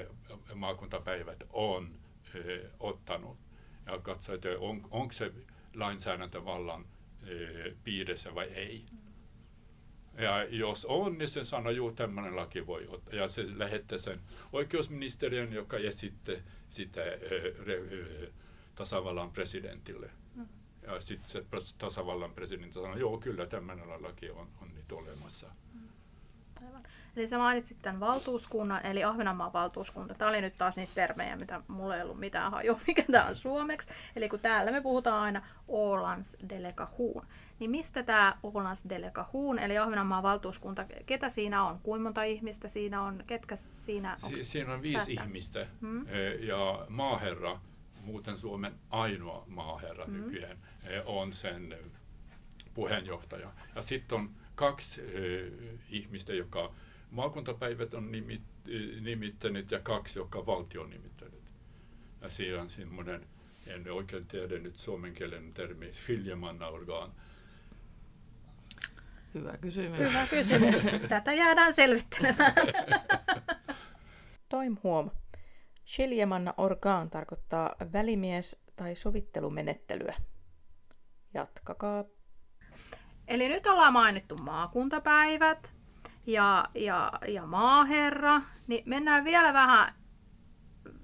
maakuntapäivät 0.56 1.44
on 1.54 1.92
eh, 2.36 2.62
ottanut. 2.80 3.38
Ja 3.86 4.00
katsoo, 4.00 4.36
että 4.36 4.50
on, 4.60 4.88
onko 4.92 5.14
se 5.14 5.32
lainsäädäntövallan 5.76 6.86
e, 7.28 7.36
piirissä 7.84 8.36
vai 8.36 8.46
ei. 8.46 8.86
Ja 10.18 10.44
jos 10.44 10.86
on, 10.86 11.18
niin 11.18 11.30
se 11.30 11.46
sanoo, 11.46 11.72
juu, 11.72 11.92
tämmöinen 11.92 12.36
laki 12.36 12.68
voi 12.68 12.88
ottaa. 12.88 13.16
Ja 13.16 13.30
se 13.30 13.46
lähettää 13.58 13.98
sen 13.98 14.20
oikeusministeriön, 14.54 15.54
joka 15.54 15.78
esittää 15.78 16.36
sitä 16.70 17.02
re, 17.66 17.82
tasavallan 18.76 19.32
presidentille. 19.32 20.10
Mm. 20.36 20.48
Ja 20.84 21.02
sitten 21.02 21.30
se 21.30 21.44
tasavallan 21.78 22.34
presidentti 22.34 22.74
sanoo, 22.74 22.98
joo, 22.98 23.18
kyllä 23.18 23.46
tämmöinen 23.46 24.04
laki 24.04 24.30
on, 24.30 24.48
on 24.62 24.76
nyt 24.76 24.92
olemassa. 24.92 25.48
Aivan. 25.48 25.91
Eli 27.16 27.28
sä 27.28 27.38
mainitsit 27.38 27.78
tämän 27.82 28.00
valtuuskunnan, 28.00 28.86
eli 28.86 29.04
Ahvenanmaan 29.04 29.54
valtuuskunta. 29.54 30.14
Tämä 30.14 30.30
oli 30.30 30.42
nyt 30.42 30.58
taas 30.58 30.78
niitä 30.78 30.92
termejä, 30.96 31.36
mitä 31.36 31.62
mulla 31.68 31.96
ei 31.96 32.04
ollut 32.04 32.20
mitään 32.20 32.52
hajua, 32.52 32.80
mikä 32.88 33.04
tämä 33.12 33.26
on 33.26 33.36
suomeksi. 33.36 33.90
Eli 34.16 34.30
kun 34.30 34.40
täällä 34.40 34.72
me 34.72 34.82
puhutaan 34.82 35.24
aina 35.24 35.42
Ålands 35.70 36.50
delegation, 36.50 37.28
niin 37.60 37.72
mistä 37.72 38.04
tämä 38.04 38.38
Ålands 38.44 38.90
delegation, 38.90 39.60
eli 39.60 39.78
Ahvenanmaan 39.78 40.24
valtuuskunta, 40.24 40.86
ketä 41.06 41.30
siinä 41.30 41.64
on? 41.64 41.80
Kuinka 41.84 42.04
monta 42.04 42.24
ihmistä 42.24 42.68
siinä 42.68 43.02
on? 43.02 43.24
Ketkä 43.28 43.56
siinä 43.56 44.18
on? 44.24 44.30
Si- 44.30 44.46
siinä 44.46 44.74
on 44.74 44.82
viisi 44.82 44.98
päättää? 44.98 45.26
ihmistä 45.26 45.68
hmm? 45.82 46.06
ja 46.40 46.86
maaherra, 46.90 47.60
muuten 48.04 48.38
Suomen 48.38 48.74
ainoa 48.90 49.44
maaherra 49.48 50.06
hmm. 50.06 50.14
nykyään, 50.14 50.58
on 51.06 51.34
sen 51.34 51.76
puheenjohtaja. 52.74 53.52
Ja 53.76 53.82
sitten 53.82 54.18
on 54.18 54.30
kaksi 54.56 55.02
äh, 55.02 55.80
ihmistä, 55.90 56.34
joka 56.34 56.72
maakuntapäivät 57.12 57.94
on 57.94 58.12
nimit, 58.12 58.42
nimittänyt 59.02 59.72
ja 59.72 59.80
kaksi, 59.80 60.20
joka 60.20 60.46
valtio 60.46 60.82
on 60.82 60.90
nimittänyt. 60.90 61.42
Ja 62.22 62.30
siinä 62.30 62.62
on 62.62 62.70
semmoinen, 62.70 63.28
en 63.68 63.92
oikein 63.92 64.26
tiedä 64.26 64.60
nyt 64.60 64.76
suomen 64.76 65.14
kielen 65.14 65.54
termi, 65.54 65.92
filjemannaorgaan. 65.92 67.12
Hyvä 69.34 69.58
kysymys. 69.58 70.00
Hyvä 70.00 70.28
kysymys. 70.28 70.92
Tätä 71.08 71.34
jäädään 71.34 71.74
selvittelemään. 71.74 72.54
Toim 74.50 74.78
huom. 74.84 75.12
Shiljemanna 75.88 76.54
orgaan 76.58 77.10
tarkoittaa 77.10 77.76
välimies 77.94 78.62
tai 78.76 78.96
sovittelumenettelyä. 78.96 80.16
Jatkakaa. 81.34 82.04
Eli 83.28 83.48
nyt 83.48 83.68
ollaan 83.68 83.94
mainittu 83.94 84.38
maakuntapäivät 84.38 85.81
ja, 86.26 86.66
ja, 86.76 87.12
ja 87.28 87.46
maaherra, 87.46 88.42
niin 88.68 88.84
mennään 88.86 89.24
vielä 89.24 89.54
vähän, 89.54 89.94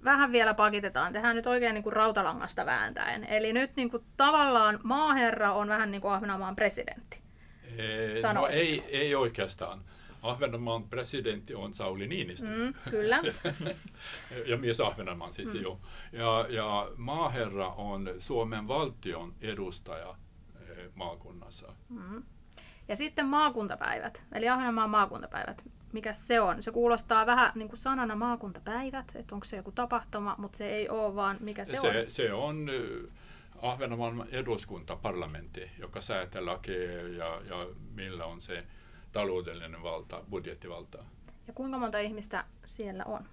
vähän 0.03 0.31
vielä 0.31 0.53
pakitetaan. 0.53 1.13
Tehdään 1.13 1.35
nyt 1.35 1.47
oikein 1.47 1.73
niin 1.73 1.83
kuin 1.83 1.93
rautalangasta 1.93 2.65
vääntäen. 2.65 3.23
Eli 3.23 3.53
nyt 3.53 3.75
niin 3.75 3.91
kuin 3.91 4.03
tavallaan 4.17 4.79
maaherra 4.83 5.53
on 5.53 5.67
vähän 5.67 5.91
niin 5.91 6.01
kuin 6.01 6.13
Ahvenanmaan 6.13 6.55
presidentti. 6.55 7.21
Ee, 7.77 8.33
no 8.33 8.47
ei, 8.47 8.83
ei 8.89 9.15
oikeastaan. 9.15 9.83
Ahvenanmaan 10.21 10.83
presidentti 10.83 11.55
on 11.55 11.73
Sauli 11.73 12.07
Niinistö. 12.07 12.47
Mm, 12.47 12.73
kyllä. 12.89 13.21
ja 14.49 14.57
mies 14.57 14.79
Ahvenanmaan 14.79 15.33
siis 15.33 15.53
mm. 15.53 15.61
jo. 15.61 15.79
Ja, 16.11 16.45
ja 16.49 16.91
maaherra 16.97 17.69
on 17.69 18.09
Suomen 18.19 18.67
valtion 18.67 19.33
edustaja 19.41 20.15
maakunnassa. 20.95 21.73
Mm. 21.89 22.23
Ja 22.87 22.95
sitten 22.95 23.25
maakuntapäivät, 23.25 24.23
eli 24.33 24.49
Ahvenanmaan 24.49 24.89
maakuntapäivät. 24.89 25.63
Mikä 25.93 26.13
se 26.13 26.41
on? 26.41 26.63
Se 26.63 26.71
kuulostaa 26.71 27.25
vähän 27.25 27.51
niin 27.55 27.69
kuin 27.69 27.79
sanana 27.79 28.15
maakuntapäivät, 28.15 29.11
että 29.15 29.35
onko 29.35 29.45
se 29.45 29.57
joku 29.57 29.71
tapahtuma, 29.71 30.35
mutta 30.37 30.57
se 30.57 30.69
ei 30.69 30.89
ole, 30.89 31.15
vaan 31.15 31.37
mikä 31.39 31.65
se, 31.65 31.71
se 31.71 31.79
on? 31.79 31.93
Se 32.07 32.33
on 32.33 32.67
Ahvenanmaan 33.61 34.27
eduskunta, 34.31 34.95
parlamentti, 34.95 35.71
joka 35.79 36.01
säätää 36.01 36.45
lakeja 36.45 37.07
ja, 37.07 37.41
ja 37.45 37.67
millä 37.95 38.25
on 38.25 38.41
se 38.41 38.63
taloudellinen 39.11 39.83
valta, 39.83 40.23
budjettivalta. 40.29 41.03
Ja 41.47 41.53
kuinka 41.53 41.77
monta 41.77 41.99
ihmistä 41.99 42.45
siellä 42.65 43.03
on? 43.05 43.25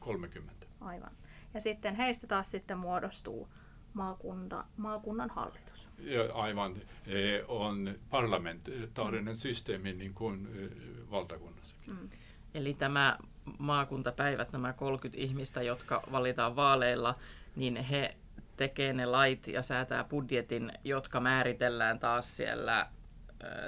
30. 0.00 0.66
Aivan. 0.80 1.12
Ja 1.54 1.60
sitten 1.60 1.96
heistä 1.96 2.26
taas 2.26 2.50
sitten 2.50 2.78
muodostuu 2.78 3.48
maakunta, 3.94 4.64
maakunnan 4.76 5.30
hallitus. 5.30 5.88
Ja 5.98 6.34
aivan. 6.34 6.76
E, 7.06 7.42
on 7.48 7.94
parlamentaarinen 8.10 9.34
mm. 9.34 9.38
systeemi 9.38 9.92
niin 9.92 10.14
kuin 10.14 10.46
e, 10.46 11.10
valtakunnassakin. 11.10 11.94
Mm. 11.94 12.08
Eli 12.54 12.74
tämä 12.74 13.18
maakuntapäivät, 13.58 14.52
nämä 14.52 14.72
30 14.72 15.22
ihmistä, 15.22 15.62
jotka 15.62 16.02
valitaan 16.12 16.56
vaaleilla, 16.56 17.18
niin 17.56 17.76
he 17.76 18.16
tekee 18.56 18.92
ne 18.92 19.06
lait 19.06 19.48
ja 19.48 19.62
säätää 19.62 20.04
budjetin, 20.04 20.72
jotka 20.84 21.20
määritellään 21.20 21.98
taas 21.98 22.36
siellä, 22.36 22.90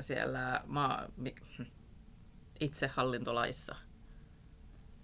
siellä 0.01 0.61
maa, 0.67 1.07
itsehallintolaissa. 2.61 3.77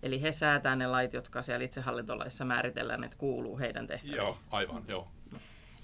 Eli 0.03 0.23
he 0.23 0.33
säätää 0.33 0.77
ne 0.77 0.87
lait, 0.87 1.13
jotka 1.13 1.43
siellä 1.43 1.65
itsehallintolaissa 1.65 2.45
määritellään, 2.45 3.05
että 3.05 3.17
kuuluu 3.17 3.59
heidän 3.59 3.87
tehtäviin. 3.87 4.17
Joo, 4.17 4.39
aivan, 4.51 4.83
joo. 4.89 5.09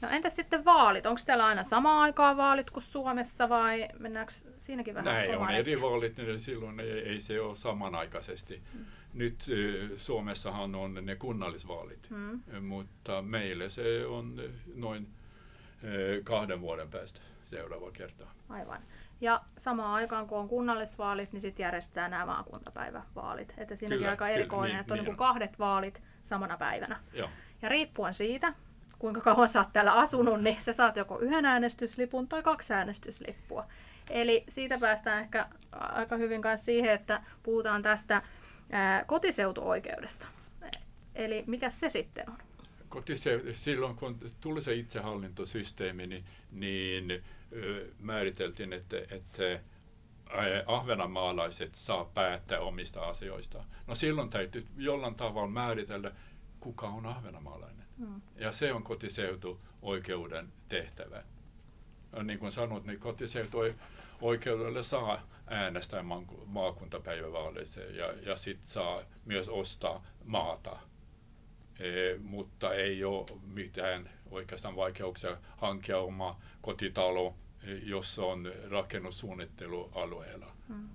No 0.00 0.08
entäs 0.08 0.36
sitten 0.36 0.64
vaalit? 0.64 1.06
Onko 1.06 1.20
täällä 1.26 1.46
aina 1.46 1.64
sama 1.64 2.02
aikaa 2.02 2.36
vaalit 2.36 2.70
kuin 2.70 2.82
Suomessa 2.82 3.48
vai 3.48 3.88
mennäänkö 3.98 4.32
siinäkin 4.58 4.94
vähän 4.94 5.14
Näin 5.14 5.38
on 5.38 5.50
eri 5.50 5.80
vaalit, 5.80 6.16
niin 6.16 6.40
silloin 6.40 6.80
ei, 6.80 6.90
ei 6.90 7.20
se 7.20 7.40
ole 7.40 7.56
samanaikaisesti. 7.56 8.62
Hmm. 8.72 8.84
Nyt 9.14 9.46
Suomessahan 9.96 10.74
on 10.74 10.98
ne 11.02 11.16
kunnallisvaalit, 11.16 12.10
hmm. 12.10 12.64
mutta 12.64 13.22
meille 13.22 13.70
se 13.70 14.06
on 14.06 14.42
noin 14.74 15.08
kahden 16.24 16.60
vuoden 16.60 16.88
päästä 16.88 17.20
seuraava 17.50 17.90
kerta. 17.90 18.26
Aivan. 18.48 18.82
Ja 19.20 19.40
samaan 19.56 19.94
aikaan, 19.94 20.26
kun 20.26 20.38
on 20.38 20.48
kunnallisvaalit, 20.48 21.32
niin 21.32 21.40
sitten 21.40 21.64
järjestetään 21.64 22.10
nämä 22.10 22.26
maakuntapäivävaalit. 22.26 23.54
Että 23.56 23.76
siinäkin 23.76 23.98
kyllä, 23.98 24.10
aika 24.10 24.28
erikoinen, 24.28 24.72
niin, 24.72 24.80
että 24.80 24.94
on 24.94 24.98
niin, 24.98 25.04
niin 25.04 25.16
kahdet 25.16 25.58
vaalit 25.58 26.02
samana 26.22 26.56
päivänä. 26.56 26.96
Joo. 27.12 27.28
Ja 27.62 27.68
riippuen 27.68 28.14
siitä, 28.14 28.54
kuinka 28.98 29.20
kauan 29.20 29.48
sä 29.48 29.58
oot 29.58 29.72
täällä 29.72 29.92
asunut, 29.92 30.42
niin 30.42 30.60
sä 30.60 30.72
saat 30.72 30.96
joko 30.96 31.18
yhden 31.18 31.44
äänestyslipun 31.44 32.28
tai 32.28 32.42
kaksi 32.42 32.72
äänestyslippua. 32.72 33.66
Eli 34.10 34.44
siitä 34.48 34.78
päästään 34.78 35.20
ehkä 35.20 35.46
aika 35.72 36.16
hyvin 36.16 36.42
kanssa 36.42 36.64
siihen, 36.64 36.94
että 36.94 37.22
puhutaan 37.42 37.82
tästä 37.82 38.22
ää, 38.72 39.04
kotiseutuoikeudesta. 39.04 40.26
Eli 41.14 41.44
mikä 41.46 41.70
se 41.70 41.88
sitten 41.88 42.30
on? 42.30 42.36
Kotiseutu, 42.88 43.46
silloin 43.52 43.96
kun 43.96 44.18
tuli 44.40 44.62
se 44.62 44.74
itsehallintosysteemi, 44.74 46.06
niin, 46.06 46.24
niin 46.52 47.24
määriteltiin, 47.98 48.72
että, 48.72 48.96
että 49.10 49.60
ahvenanmaalaiset 50.66 51.74
saa 51.74 52.04
päättää 52.04 52.60
omista 52.60 53.00
asioistaan. 53.08 53.64
No 53.86 53.94
silloin 53.94 54.30
täytyy 54.30 54.66
jollain 54.76 55.14
tavalla 55.14 55.48
määritellä, 55.48 56.12
kuka 56.60 56.88
on 56.88 57.06
ahvenanmaalainen. 57.06 57.84
Mm. 57.98 58.20
Ja 58.36 58.52
se 58.52 58.72
on 58.72 58.82
kotiseutuoikeuden 58.82 60.52
tehtävä. 60.68 61.22
Ja 62.16 62.22
niin 62.22 62.38
kuin 62.38 62.52
sanot, 62.52 62.84
niin 62.84 63.00
kotiseutuoikeudelle 63.00 64.82
saa 64.82 65.22
äänestää 65.46 66.04
maakuntapäivävaaleissa 66.46 67.80
ja, 67.80 68.12
ja 68.12 68.36
sitten 68.36 68.66
saa 68.66 69.02
myös 69.24 69.48
ostaa 69.48 70.06
maata. 70.24 70.78
E, 71.78 72.18
mutta 72.18 72.74
ei 72.74 73.04
ole 73.04 73.26
mitään 73.46 74.10
oikeastaan 74.30 74.76
vaikeuksia 74.76 75.36
hankkia 75.56 75.98
oma 75.98 76.40
kotitalo, 76.60 77.34
jos 77.82 78.18
on 78.18 78.52
rakennussuunnittelualueella. 78.70 80.52
Mm. 80.68 80.88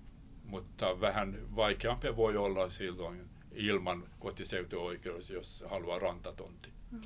Mutta 0.44 1.02
vähän 1.02 1.56
vaikeampi 1.56 2.16
voi 2.16 2.38
olla 2.38 2.70
silloin 2.70 3.30
ilman 3.52 4.10
kotiseutuoikeus, 4.20 5.30
jos 5.30 5.64
haluaa 5.70 6.00
rantatonti. 6.00 6.74
Mm. 6.92 7.02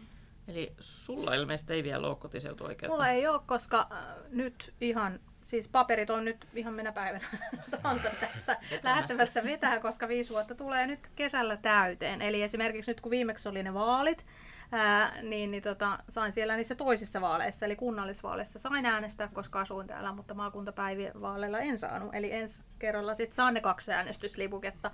Eli 0.47 0.73
sulla 0.79 1.33
ilmeisesti 1.33 1.73
ei 1.73 1.83
vielä 1.83 2.07
ole 2.07 2.15
kotiseutuoikeutta? 2.15 2.93
Mulla 2.93 3.09
ei 3.09 3.27
ole, 3.27 3.41
koska 3.45 3.87
äh, 3.91 3.97
nyt 4.29 4.73
ihan, 4.81 5.19
siis 5.45 5.67
paperit 5.67 6.09
on 6.09 6.25
nyt 6.25 6.47
ihan 6.53 6.73
minä 6.73 6.91
päivänä 6.91 7.25
tahansa 7.71 8.09
tässä 8.09 8.57
lähtemässä 8.83 9.43
vetää, 9.43 9.79
koska 9.79 10.07
viisi 10.07 10.29
vuotta 10.29 10.55
tulee 10.55 10.87
nyt 10.87 10.99
kesällä 11.15 11.57
täyteen. 11.57 12.21
Eli 12.21 12.43
esimerkiksi 12.43 12.91
nyt 12.91 13.01
kun 13.01 13.09
viimeksi 13.09 13.49
oli 13.49 13.63
ne 13.63 13.73
vaalit, 13.73 14.25
ää, 14.71 15.21
niin, 15.21 15.51
niin 15.51 15.63
tota, 15.63 15.99
sain 16.09 16.33
siellä 16.33 16.55
niissä 16.55 16.75
toisissa 16.75 17.21
vaaleissa, 17.21 17.65
eli 17.65 17.75
kunnallisvaaleissa 17.75 18.59
sain 18.59 18.85
äänestää, 18.85 19.27
koska 19.33 19.61
asuin 19.61 19.87
täällä, 19.87 20.11
mutta 20.11 20.33
maakuntapäivien 20.33 21.21
vaaleilla 21.21 21.59
en 21.59 21.77
saanut. 21.77 22.15
Eli 22.15 22.33
ensi 22.33 22.63
kerralla 22.79 23.13
sitten 23.13 23.35
saan 23.35 23.53
ne 23.53 23.61
kaksi 23.61 23.91
äänestyslipuketta. 23.91 24.91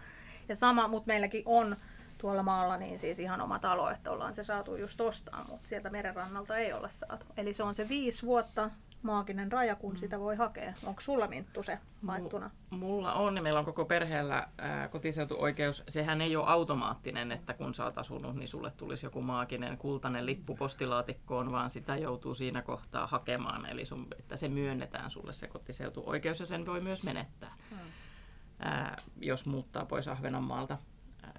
Ja 0.49 0.55
sama, 0.55 0.87
mutta 0.87 1.07
meilläkin 1.07 1.43
on 1.45 1.75
tuolla 2.17 2.43
maalla 2.43 2.77
niin 2.77 2.99
siis 2.99 3.19
ihan 3.19 3.41
oma 3.41 3.59
talo, 3.59 3.89
että 3.89 4.11
ollaan 4.11 4.33
se 4.33 4.43
saatu 4.43 4.75
just 4.75 5.01
ostaa, 5.01 5.45
mutta 5.49 5.67
sieltä 5.67 5.89
merenrannalta 5.89 6.57
ei 6.57 6.73
olla 6.73 6.89
saatu. 6.89 7.25
Eli 7.37 7.53
se 7.53 7.63
on 7.63 7.75
se 7.75 7.89
viisi 7.89 8.25
vuotta 8.25 8.71
maaginen 9.03 9.51
raja, 9.51 9.75
kun 9.75 9.93
mm. 9.93 9.97
sitä 9.97 10.19
voi 10.19 10.35
hakea. 10.35 10.73
Onko 10.85 11.01
sulla 11.01 11.27
Minttu 11.27 11.63
se 11.63 11.79
haittuna? 12.07 12.51
Mulla 12.69 13.13
on, 13.13 13.35
niin 13.35 13.43
meillä 13.43 13.59
on 13.59 13.65
koko 13.65 13.85
perheellä 13.85 14.47
ää, 14.57 14.87
kotiseutuoikeus. 14.87 15.83
Sehän 15.87 16.21
ei 16.21 16.35
ole 16.35 16.47
automaattinen, 16.47 17.31
että 17.31 17.53
kun 17.53 17.73
sä 17.73 17.85
oot 17.85 17.97
asunut, 17.97 18.35
niin 18.35 18.47
sulle 18.47 18.71
tulisi 18.71 19.05
joku 19.05 19.21
maaginen 19.21 19.77
kultainen 19.77 20.25
lippu 20.25 20.55
postilaatikkoon, 20.55 21.51
vaan 21.51 21.69
sitä 21.69 21.97
joutuu 21.97 22.33
siinä 22.33 22.61
kohtaa 22.61 23.07
hakemaan. 23.07 23.65
Eli 23.65 23.85
sun, 23.85 24.07
että 24.19 24.37
se 24.37 24.47
myönnetään 24.47 25.11
sulle 25.11 25.33
se 25.33 25.47
kotiseutuoikeus 25.47 26.39
ja 26.39 26.45
sen 26.45 26.65
voi 26.65 26.81
myös 26.81 27.03
menettää, 27.03 27.55
mm. 27.71 27.77
ää, 28.59 28.97
jos 29.21 29.45
muuttaa 29.45 29.85
pois 29.85 30.07
Ahvenanmaalta 30.07 30.77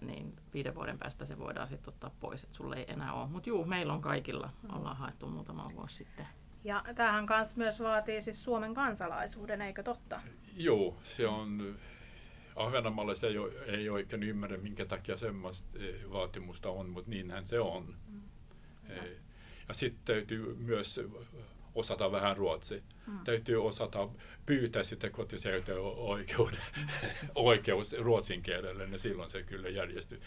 niin 0.00 0.36
viiden 0.54 0.74
vuoden 0.74 0.98
päästä 0.98 1.24
se 1.24 1.38
voidaan 1.38 1.66
sitten 1.66 1.94
ottaa 1.94 2.10
pois, 2.20 2.44
että 2.44 2.56
sulle 2.56 2.76
ei 2.76 2.92
enää 2.92 3.12
ole. 3.12 3.28
Mutta 3.28 3.48
juu, 3.48 3.64
meillä 3.64 3.92
on 3.92 4.00
kaikilla, 4.00 4.50
mm. 4.62 4.76
ollaan 4.76 4.96
haettu 4.96 5.26
muutama 5.26 5.70
vuosi 5.74 5.96
sitten. 5.96 6.26
Ja 6.64 6.84
tämähän 6.94 7.26
kans 7.26 7.56
myös 7.56 7.80
vaatii 7.80 8.22
siis 8.22 8.44
Suomen 8.44 8.74
kansalaisuuden, 8.74 9.62
eikö 9.62 9.82
totta? 9.82 10.20
Joo, 10.56 10.96
se 11.04 11.26
on... 11.26 11.78
Ahvenanmaalla 12.56 13.14
se 13.14 13.26
ei, 13.26 13.36
ei 13.66 13.90
oikein 13.90 14.22
ymmärrä, 14.22 14.56
minkä 14.56 14.84
takia 14.84 15.16
semmoista 15.16 15.78
eh, 15.78 16.10
vaatimusta 16.12 16.70
on, 16.70 16.88
mutta 16.88 17.10
niinhän 17.10 17.46
se 17.46 17.60
on. 17.60 17.94
Mm. 18.08 18.20
Ja, 18.88 18.94
eh, 18.94 19.10
ja 19.68 19.74
sitten 19.74 20.14
täytyy 20.14 20.54
myös 20.54 21.00
osata 21.74 22.12
vähän 22.12 22.36
ruotsia. 22.36 22.80
Mm. 23.06 23.18
Täytyy 23.24 23.66
osata 23.66 24.08
pyytää 24.46 24.82
sitten 24.82 25.12
kotiseutuoikeuden 25.12 26.60
oikeus 27.34 27.92
ruotsin 27.98 28.42
kielelle, 28.42 28.86
niin 28.86 29.00
silloin 29.00 29.30
se 29.30 29.42
kyllä 29.42 29.68
järjestyy 29.68 30.20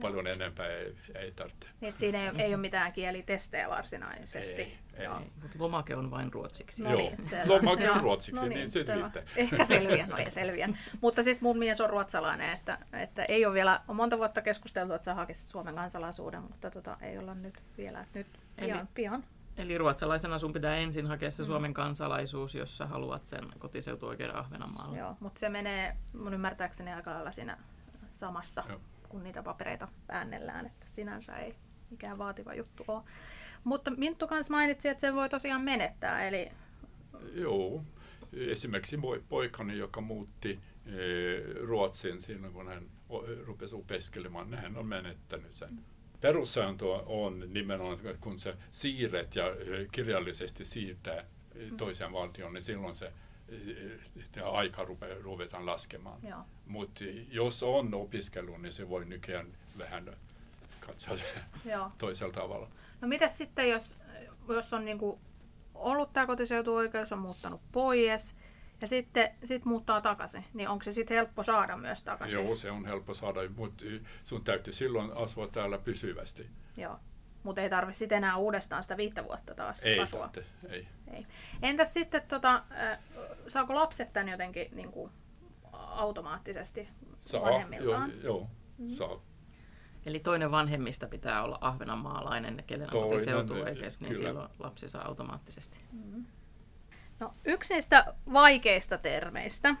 paljon 0.00 0.26
enempää 0.26 0.66
ei, 0.66 0.96
ei 1.14 1.32
tarvitse. 1.32 1.68
Niin, 1.80 1.96
siinä 1.96 2.24
ei, 2.24 2.30
ei 2.38 2.54
ole 2.54 2.60
mitään 2.60 2.92
kielitestejä 2.92 3.68
varsinaisesti. 3.68 4.62
Ei, 4.62 4.78
ei. 4.94 5.04
Joo. 5.04 5.20
lomake 5.58 5.96
on 5.96 6.10
vain 6.10 6.32
ruotsiksi. 6.32 6.82
No 6.82 6.94
niin, 6.94 7.16
lomake 7.46 7.90
on 7.90 8.00
ruotsiksi, 8.00 8.42
no 8.42 8.48
niin, 8.48 8.58
niin 8.58 8.70
se 8.70 8.84
riittää. 8.94 9.22
Ehkä 9.36 9.64
selviän, 9.64 10.08
no 10.08 10.16
ei 10.26 10.30
selviä. 10.30 10.68
Mutta 11.00 11.22
siis 11.22 11.42
mun 11.42 11.58
mies 11.58 11.80
on 11.80 11.90
ruotsalainen, 11.90 12.50
että, 12.50 12.78
että 12.92 13.24
ei 13.24 13.46
ole 13.46 13.54
vielä, 13.54 13.80
on 13.88 13.96
monta 13.96 14.18
vuotta 14.18 14.42
keskusteltu, 14.42 14.92
että 14.92 15.04
saa 15.04 15.14
hakea 15.14 15.34
Suomen 15.34 15.74
kansalaisuuden, 15.74 16.42
mutta 16.42 16.70
tota, 16.70 16.96
ei 17.00 17.18
olla 17.18 17.34
nyt 17.34 17.62
vielä, 17.78 18.06
nyt 18.14 18.26
pian. 18.56 18.78
Eli, 18.78 18.86
pian. 18.94 19.24
Eli 19.56 19.78
ruotsalaisena 19.78 20.38
sun 20.38 20.52
pitää 20.52 20.76
ensin 20.76 21.06
hakea 21.06 21.30
se 21.30 21.42
mm. 21.42 21.46
Suomen 21.46 21.74
kansalaisuus, 21.74 22.54
jos 22.54 22.76
sä 22.76 22.86
haluat 22.86 23.24
sen 23.24 23.48
kotiseutuoikeuden 23.58 24.36
Ahvenanmaalla. 24.36 24.96
Joo, 24.96 25.16
mutta 25.20 25.40
se 25.40 25.48
menee 25.48 25.96
mun 26.14 26.34
ymmärtääkseni 26.34 26.92
aika 26.92 27.10
lailla 27.10 27.30
siinä 27.30 27.58
samassa. 28.10 28.64
Joo 28.68 28.80
kun 29.10 29.22
niitä 29.22 29.42
papereita 29.42 29.88
äännellään, 30.08 30.66
että 30.66 30.86
sinänsä 30.88 31.36
ei 31.36 31.52
mikään 31.90 32.18
vaativa 32.18 32.54
juttu 32.54 32.84
ole. 32.88 33.02
Mutta 33.64 33.90
Minttu 33.90 34.26
kanssa 34.26 34.52
mainitsi, 34.52 34.88
että 34.88 35.00
sen 35.00 35.14
voi 35.14 35.28
tosiaan 35.28 35.62
menettää, 35.62 36.28
eli... 36.28 36.48
Joo, 37.34 37.84
esimerkiksi 38.32 38.98
poikani, 39.28 39.78
joka 39.78 40.00
muutti 40.00 40.60
e, 40.86 40.90
Ruotsin 41.60 42.22
silloin, 42.22 42.52
kun 42.52 42.68
hän 42.68 42.90
rupesi 43.44 43.76
opiskelemaan, 43.76 44.50
niin 44.50 44.60
hän 44.60 44.76
on 44.76 44.86
menettänyt 44.86 45.52
sen. 45.52 45.78
Perussääntö 46.20 46.84
on 47.06 47.44
nimenomaan, 47.52 47.98
kun 48.20 48.38
se 48.38 48.54
siirret 48.70 49.36
ja 49.36 49.46
e, 49.46 49.86
kirjallisesti 49.92 50.64
siirtää 50.64 51.24
mm. 51.54 51.76
toiseen 51.76 52.12
valtioon, 52.12 52.52
niin 52.52 52.62
silloin 52.62 52.96
se 52.96 53.12
aika 54.52 54.86
ruvetaan 55.22 55.66
laskemaan. 55.66 56.20
Mutta 56.66 57.04
jos 57.30 57.62
on 57.62 57.94
opiskelu, 57.94 58.56
niin 58.56 58.72
se 58.72 58.88
voi 58.88 59.04
nykyään 59.04 59.46
vähän 59.78 60.16
katsoa 60.86 61.16
Joo. 61.64 61.92
toisella 61.98 62.32
tavalla. 62.32 62.68
No 63.00 63.08
mitä 63.08 63.28
sitten, 63.28 63.70
jos, 63.70 63.96
jos 64.48 64.72
on 64.72 64.84
niinku 64.84 65.20
ollut 65.74 66.12
tämä 66.12 66.26
kotiseutuoikeus, 66.26 67.12
on 67.12 67.18
muuttanut 67.18 67.60
pois 67.72 68.36
ja 68.80 68.86
sitten 68.86 69.30
sit 69.44 69.64
muuttaa 69.64 70.00
takaisin, 70.00 70.44
niin 70.54 70.68
onko 70.68 70.84
se 70.84 70.92
sitten 70.92 71.14
helppo 71.14 71.42
saada 71.42 71.76
myös 71.76 72.02
takaisin? 72.02 72.44
Joo, 72.44 72.56
se 72.56 72.70
on 72.70 72.86
helppo 72.86 73.14
saada, 73.14 73.40
mutta 73.56 73.84
sun 74.24 74.44
täytyy 74.44 74.72
silloin 74.72 75.12
asua 75.12 75.48
täällä 75.48 75.78
pysyvästi. 75.78 76.46
Joo. 76.76 76.98
Mutta 77.42 77.60
ei 77.60 77.70
tarvitse 77.70 77.98
sitten 77.98 78.18
enää 78.18 78.36
uudestaan 78.36 78.82
sitä 78.82 78.96
viittä 78.96 79.24
vuotta 79.24 79.54
taas 79.54 79.82
ei 79.82 80.00
asua. 80.00 80.28
Tarvitse, 80.28 80.66
ei. 80.68 80.88
ei. 81.12 81.22
Entäs 81.62 81.92
sitten, 81.92 82.22
tota, 82.30 82.54
äh, 82.54 82.98
saako 83.46 83.74
lapset 83.74 84.12
tämän 84.12 84.28
jotenkin 84.28 84.68
niin 84.74 84.92
kuin, 84.92 85.12
automaattisesti 85.72 86.88
saa, 87.20 87.42
vanhemmiltaan? 87.42 88.10
Joo, 88.10 88.22
joo 88.22 88.50
mm. 88.78 88.88
saa. 88.88 89.22
Eli 90.06 90.18
toinen 90.18 90.50
vanhemmista 90.50 91.08
pitää 91.08 91.42
olla 91.42 91.58
ahvenanmaalainen, 91.60 92.64
kenen 92.66 92.90
toinen, 92.90 93.10
kotiseutuu, 93.10 93.56
eikä 93.56 93.86
niin 94.00 94.16
silloin 94.16 94.48
lapsi 94.58 94.88
saa 94.88 95.08
automaattisesti. 95.08 95.80
Mm. 95.92 96.24
No, 97.20 97.34
yksi 97.44 97.74
niistä 97.74 98.14
vaikeista 98.32 98.98
termeistä, 98.98 99.74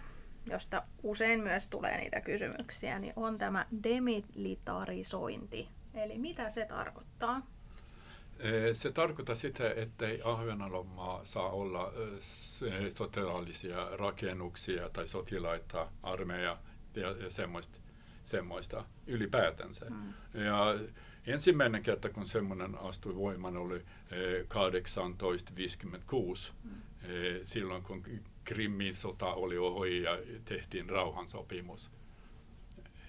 josta 0.50 0.82
usein 1.02 1.40
myös 1.40 1.68
tulee 1.68 2.00
niitä 2.00 2.20
kysymyksiä, 2.20 2.98
niin 2.98 3.12
on 3.16 3.38
tämä 3.38 3.66
demilitarisointi. 3.82 5.68
Eli 5.94 6.18
mitä 6.18 6.50
se 6.50 6.66
tarkoittaa? 6.66 7.46
Se 8.72 8.92
tarkoittaa 8.92 9.34
sitä, 9.34 9.70
että 9.70 10.08
ei 10.08 10.20
Ahvenanmaa 10.24 11.24
saa 11.24 11.50
olla 11.50 11.92
sotilaallisia 12.94 13.96
rakennuksia 13.96 14.88
tai 14.88 15.08
sotilaita, 15.08 15.90
armeija 16.02 16.58
ja 16.94 17.30
semmoista, 17.30 17.78
semmoista 18.24 18.84
ylipäätänsä. 19.06 19.86
Mm. 19.90 20.12
Ja 20.44 20.74
ensimmäinen 21.26 21.82
kerta, 21.82 22.08
kun 22.08 22.26
semmoinen 22.26 22.78
astui 22.78 23.16
voimaan, 23.16 23.56
oli 23.56 23.84
1856, 24.48 26.52
mm. 26.64 26.70
silloin 27.42 27.82
kun 27.82 28.04
Krimin 28.44 28.96
sota 28.96 29.34
oli 29.34 29.58
ohi 29.58 30.02
ja 30.02 30.18
tehtiin 30.44 30.88
rauhansopimus. 30.88 31.90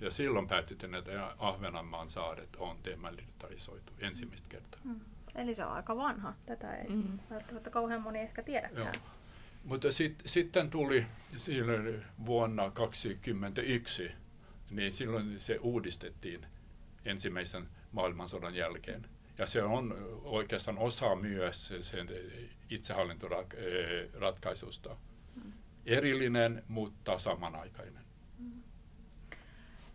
Ja 0.02 0.12
silloin 0.12 0.48
päätettiin, 0.48 0.96
että 0.96 1.36
Ahvenanmaan 1.40 2.10
saaret 2.10 2.56
on 2.56 2.78
demilitarisoitu 2.86 3.94
ensimmäistä 4.00 4.50
kertaa. 4.50 4.82
Mm. 4.84 5.00
Eli 5.36 5.56
se 5.56 5.66
on 5.66 5.72
aika 5.72 5.96
vanha. 5.96 6.34
Tätä 6.46 6.76
ei 6.76 6.90
mm. 6.90 7.20
välttämättä 7.30 7.70
kauhean 7.70 8.02
moni 8.02 8.20
ehkä 8.20 8.44
tiedäkään. 8.44 8.86
Joo. 8.86 8.94
Mutta 9.64 9.92
sit, 9.92 10.16
sitten 10.26 10.70
tuli 10.70 11.06
silloin 11.38 12.04
vuonna 12.26 12.72
2021, 12.72 14.12
niin 14.70 14.94
silloin 14.94 15.40
se 15.40 15.60
uudistettiin 15.62 16.46
ensimmäisen 17.06 17.68
maailmansodan 17.92 18.56
jälkeen. 18.56 19.06
Ja 19.38 19.46
se 19.46 19.64
on 19.64 19.96
oikeastaan 20.24 20.78
osa 20.78 21.16
myös 21.16 21.74
sen 21.82 22.10
itsehallintoratkaisusta. 22.70 24.98
Mm. 25.44 25.52
Erillinen, 25.86 26.64
mutta 26.68 27.20
samanaikainen. 27.20 28.11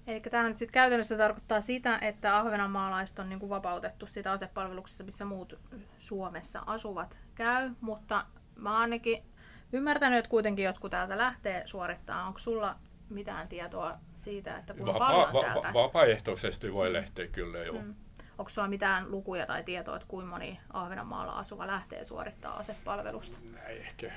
Eli 0.06 0.20
tämä 0.20 0.48
nyt 0.48 0.58
sitten 0.58 0.72
käytännössä 0.74 1.16
tarkoittaa 1.16 1.60
sitä, 1.60 1.98
että 1.98 2.38
ahvenanmaalaiset 2.38 3.18
on 3.18 3.28
niin 3.28 3.38
kuin 3.40 3.50
vapautettu 3.50 4.06
sitä 4.06 4.32
asepalveluksessa, 4.32 5.04
missä 5.04 5.24
muut 5.24 5.58
Suomessa 5.98 6.62
asuvat 6.66 7.20
käy, 7.34 7.70
mutta 7.80 8.26
mä 8.56 8.78
ainakin 8.78 9.22
ymmärtänyt, 9.72 10.18
että 10.18 10.28
kuitenkin 10.28 10.64
jotkut 10.64 10.90
täältä 10.90 11.18
lähtee 11.18 11.62
suorittamaan. 11.66 12.26
Onko 12.26 12.38
sulla 12.38 12.76
mitään 13.08 13.48
tietoa 13.48 13.98
siitä, 14.14 14.56
että 14.56 14.74
kuinka 14.74 14.92
Vapa- 14.92 15.06
paljon 15.06 15.44
täältä... 15.44 15.68
Va- 15.74 15.82
vapaaehtoisesti 15.82 16.72
voi 16.72 16.92
lähteä 16.92 17.26
kyllä, 17.26 17.58
joo. 17.58 17.82
Mm. 17.82 17.94
Onko 18.38 18.48
sulla 18.48 18.68
mitään 18.68 19.10
lukuja 19.10 19.46
tai 19.46 19.62
tietoa, 19.62 19.96
että 19.96 20.08
kuinka 20.08 20.30
moni 20.30 20.60
Ahvenanmaalla 20.72 21.32
asuva 21.32 21.66
lähtee 21.66 22.04
suorittamaan 22.04 22.60
asepalvelusta? 22.60 23.38
Ehkä, 23.66 24.12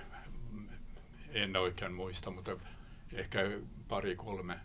en 1.32 1.56
oikein 1.56 1.94
muista, 1.94 2.32
mutta 2.32 2.52
ehkä 3.14 3.40
pari-kolme 3.88 4.60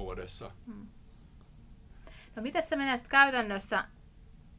vuodessa. 0.00 0.50
Hmm. 0.66 0.86
No 2.36 2.42
miten 2.42 2.62
se 2.62 2.76
menee 2.76 2.96
sitten 2.96 3.10
käytännössä? 3.10 3.84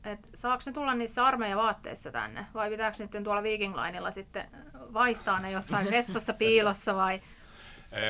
Et 0.03 0.29
saako 0.33 0.63
ne 0.65 0.71
tulla 0.71 0.93
niissä 0.93 1.25
armeijavaatteissa 1.25 2.11
tänne 2.11 2.47
vai 2.53 2.69
pitääkö 2.69 2.97
niiden 2.99 3.23
tuolla 3.23 3.43
Viking 3.43 3.75
Linella 3.75 4.11
sitten 4.11 4.47
vaihtaa 4.93 5.39
ne 5.39 5.51
jossain 5.51 5.91
vessassa 5.97 6.33
piilossa 6.33 6.95
vai 6.95 7.21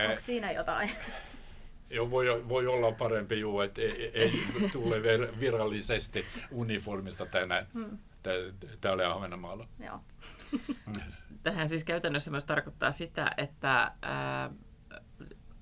onko 0.10 0.20
siinä 0.20 0.52
jotain? 0.52 0.89
Joo, 1.89 2.12
voi, 2.12 2.50
voi 2.50 2.67
olla 2.67 2.91
parempi 2.91 3.39
juu, 3.39 3.62
että 3.62 3.82
ei, 3.82 4.12
ei 4.13 4.32
tule 4.72 5.02
virallisesti 5.39 6.26
uniformista 6.52 7.26
tänään 7.26 7.67
hmm. 7.74 7.98
täällä 8.82 9.12
Ahvenanmaalla. 9.12 9.67
Joo. 9.80 10.00
Tähän 11.44 11.70
siis 11.70 11.84
käytännössä 11.84 12.32
myös 12.32 12.46
tarkoittaa 12.46 12.91
sitä, 12.91 13.32
että 13.38 13.91
ää, 14.02 14.50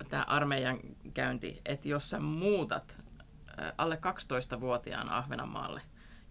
tämä 0.09 0.23
armeijan 0.23 0.79
käynti, 1.13 1.61
että 1.65 1.87
jos 1.87 2.09
sä 2.09 2.19
muutat 2.19 2.97
alle 3.77 3.99
12-vuotiaan 4.55 5.09
Ahvenanmaalle 5.09 5.81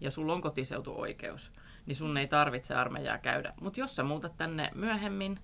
ja 0.01 0.11
sulla 0.11 0.33
on 0.33 0.41
kotiseutuoikeus, 0.41 1.51
niin 1.85 1.95
sun 1.95 2.17
ei 2.17 2.27
tarvitse 2.27 2.75
armeijaa 2.75 3.17
käydä. 3.17 3.53
Mutta 3.61 3.79
jos 3.79 3.95
sä 3.95 4.03
muutat 4.03 4.37
tänne 4.37 4.71
myöhemmin 4.75 5.39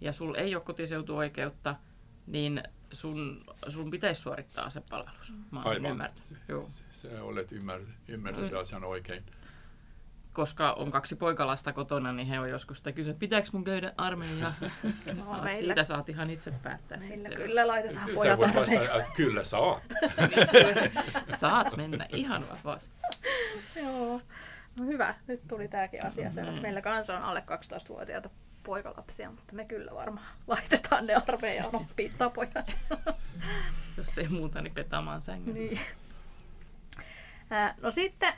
ja 0.00 0.12
sulla 0.12 0.38
ei 0.38 0.54
ole 0.54 0.64
kotiseutuoikeutta, 0.64 1.76
niin 2.26 2.62
sun, 2.92 3.44
sun 3.68 3.90
pitäisi 3.90 4.20
suorittaa 4.20 4.70
se 4.70 4.82
palvelus. 4.90 5.34
Mä 5.50 5.62
olen 5.62 5.86
ymmärtänyt. 5.86 6.38
Joo. 6.48 6.68
Se 6.90 7.20
olet 7.20 7.52
ymmärtänyt, 7.52 7.94
ymmärtänyt 8.08 8.52
asian 8.52 8.84
oikein 8.84 9.24
koska 10.36 10.72
on 10.72 10.90
kaksi 10.90 11.16
poikalasta 11.16 11.72
kotona, 11.72 12.12
niin 12.12 12.28
he 12.28 12.40
on 12.40 12.50
joskus 12.50 12.78
sitä 12.78 12.92
kysynyt, 12.92 13.18
pitääkö 13.18 13.48
mun 13.52 13.64
käydä 13.64 13.92
armeijaa? 13.96 14.54
No, 15.16 15.42
meillä, 15.42 15.54
Siitä 15.54 15.84
saat 15.84 16.08
ihan 16.08 16.30
itse 16.30 16.50
päättää. 16.50 16.98
Meillä 16.98 17.14
sitten. 17.14 17.32
kyllä 17.32 17.66
laitetaan 17.66 18.10
pojat 18.14 18.42
armeijaan. 18.42 19.02
Kyllä 19.16 19.44
saat. 19.44 19.82
saat 21.40 21.76
mennä 21.76 22.06
ihan 22.12 22.44
vasta. 22.64 22.96
Joo. 23.76 24.20
No 24.78 24.84
hyvä, 24.84 25.14
nyt 25.26 25.40
tuli 25.48 25.68
tämäkin 25.68 26.04
asia 26.04 26.30
sen, 26.30 26.44
että 26.44 26.56
mm. 26.56 26.62
meillä 26.62 26.82
kanssa 26.82 27.16
on 27.16 27.22
alle 27.22 27.42
12-vuotiaita 27.46 28.30
poikalapsia, 28.62 29.30
mutta 29.30 29.54
me 29.54 29.64
kyllä 29.64 29.94
varmaan 29.94 30.26
laitetaan 30.46 31.06
ne 31.06 31.14
armeijaan 31.14 31.76
oppii 31.76 32.12
tapoja. 32.18 32.64
Jos 33.96 34.18
ei 34.18 34.28
muuta, 34.28 34.62
niin 34.62 34.74
petaamaan 34.74 35.20
sängyn. 35.20 35.54
Niin. 35.54 35.80
No 37.82 37.90
sitten 37.90 38.32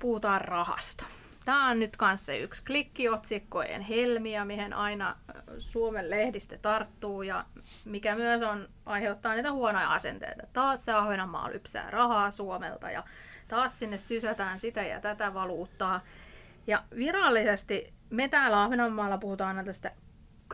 puhutaan 0.00 0.40
rahasta. 0.40 1.04
Tämä 1.44 1.68
on 1.68 1.78
nyt 1.80 1.96
kanssa 1.96 2.32
yksi 2.32 2.64
klikkiotsikkojen 2.64 3.80
helmiä, 3.80 4.44
mihin 4.44 4.72
aina 4.72 5.16
Suomen 5.58 6.10
lehdistö 6.10 6.58
tarttuu 6.58 7.22
ja 7.22 7.44
mikä 7.84 8.14
myös 8.16 8.42
on 8.42 8.68
aiheuttaa 8.86 9.34
niitä 9.34 9.52
huonoja 9.52 9.92
asenteita. 9.92 10.46
Taas 10.52 10.84
se 10.84 10.92
Ahvenanmaa 10.92 11.50
lypsää 11.50 11.90
rahaa 11.90 12.30
Suomelta 12.30 12.90
ja 12.90 13.04
taas 13.48 13.78
sinne 13.78 13.98
sysätään 13.98 14.58
sitä 14.58 14.82
ja 14.82 15.00
tätä 15.00 15.34
valuuttaa. 15.34 16.00
Ja 16.66 16.84
virallisesti 16.96 17.92
me 18.10 18.28
täällä 18.28 18.62
Ahvenanmaalla 18.62 19.18
puhutaan 19.18 19.48
aina 19.56 19.64
tästä 19.64 19.92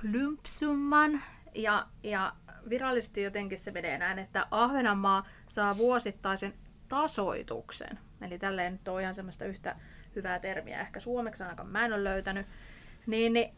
klumpsumman 0.01 1.23
ja, 1.55 1.87
ja 2.03 2.33
virallisesti 2.69 3.23
jotenkin 3.23 3.59
se 3.59 3.71
menee 3.71 3.99
näin, 3.99 4.19
että 4.19 4.47
Ahvenanmaa 4.51 5.27
saa 5.49 5.77
vuosittaisen 5.77 6.55
tasoituksen. 6.89 7.99
Eli 8.23 8.39
tälleen 8.39 8.73
nyt 8.73 8.89
on 8.89 9.01
ihan 9.01 9.15
semmoista 9.15 9.45
yhtä 9.45 9.77
hyvää 10.17 10.39
termiä 10.39 10.81
ehkä 10.81 11.01
suomeksi 11.01 11.43
ainakaan 11.43 11.69
mä 11.69 11.85
en 11.85 11.93
ole 11.93 12.05
löytänyt. 12.05 12.47
Niin, 13.07 13.33
niin 13.33 13.55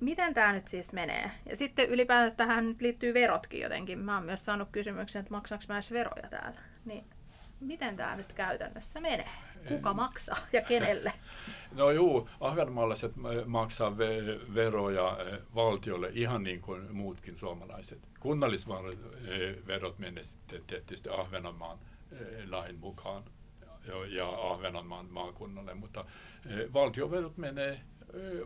miten 0.00 0.34
tämä 0.34 0.52
nyt 0.52 0.68
siis 0.68 0.92
menee? 0.92 1.30
Ja 1.46 1.56
sitten 1.56 1.88
ylipäätään 1.88 2.36
tähän 2.36 2.68
nyt 2.68 2.80
liittyy 2.80 3.14
verotkin 3.14 3.60
jotenkin. 3.60 3.98
Mä 3.98 4.14
oon 4.14 4.24
myös 4.24 4.44
saanut 4.44 4.68
kysymyksen, 4.72 5.20
että 5.20 5.34
maksaako 5.34 5.64
mä 5.68 5.74
edes 5.74 5.92
veroja 5.92 6.28
täällä. 6.30 6.60
Niin 6.84 7.04
miten 7.60 7.96
tämä 7.96 8.16
nyt 8.16 8.32
käytännössä 8.32 9.00
menee? 9.00 9.30
Kuka 9.68 9.94
maksaa 9.94 10.36
ja 10.52 10.62
kenelle? 10.62 11.12
No 11.72 11.90
juu, 11.90 12.28
ahvenmaalaiset 12.40 13.12
maksaa 13.46 13.98
veroja 14.54 15.16
eh, 15.20 15.40
valtiolle 15.54 16.10
ihan 16.12 16.42
niin 16.42 16.60
kuin 16.60 16.96
muutkin 16.96 17.36
suomalaiset. 17.36 17.98
Kunnallisverot 18.20 19.98
menee 19.98 20.24
sitten 20.24 20.62
tietysti 20.66 21.08
Ahvenanmaan 21.08 21.78
eh, 21.78 21.99
lain 22.48 22.78
mukaan 22.78 23.24
ja 24.08 24.28
Ahvenanmaan 24.28 25.06
maakunnalle, 25.10 25.74
mutta 25.74 26.04
e, 26.46 26.72
valtioverot 26.72 27.36
menee 27.36 27.72
e, 27.72 27.80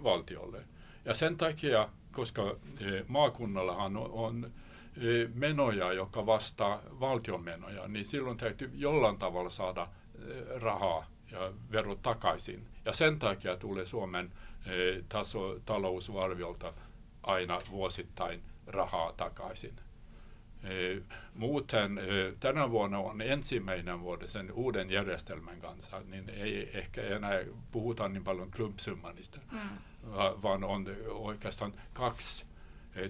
valtiolle. 0.03 0.65
Ja 1.05 1.15
sen 1.15 1.37
takia, 1.37 1.89
koska 2.13 2.57
maakunnallahan 3.09 3.97
on 3.97 4.53
menoja, 5.35 5.93
joka 5.93 6.27
vastaa 6.27 6.81
valtion 7.01 7.45
menoja, 7.45 7.89
niin 7.89 8.05
silloin 8.05 8.37
täytyy 8.37 8.71
jollain 8.75 9.19
tavalla 9.19 9.51
saada 9.51 9.89
rahaa 10.57 11.07
ja 11.33 11.53
verot 11.73 12.03
takaisin. 12.03 12.67
Ja 12.85 12.93
sen 12.93 13.19
takia 13.19 13.57
tulee 13.57 13.87
Suomen 13.87 14.33
taso, 15.09 15.61
talousarviolta 15.65 16.73
aina 17.23 17.59
vuosittain 17.71 18.43
rahaa 18.67 19.13
takaisin. 19.13 19.77
Muuten 21.35 22.01
tänä 22.41 22.71
vuonna 22.71 22.99
on 22.99 23.23
ensimmäinen 23.23 24.01
vuosi 24.01 24.29
sen 24.29 24.53
uuden 24.53 24.91
järjestelmän 24.91 25.61
kanssa, 25.61 26.03
niin 26.11 26.31
ei 26.31 26.71
ehkä 26.75 27.03
enää 27.03 27.41
puhuta 27.73 28.09
niin 28.09 28.25
paljon 28.25 28.51
klumpsummanista, 28.57 29.41
mm. 29.53 29.59
vaan 30.43 30.65
on 30.65 30.87
oikeastaan 31.09 31.75
kaksi 31.93 32.45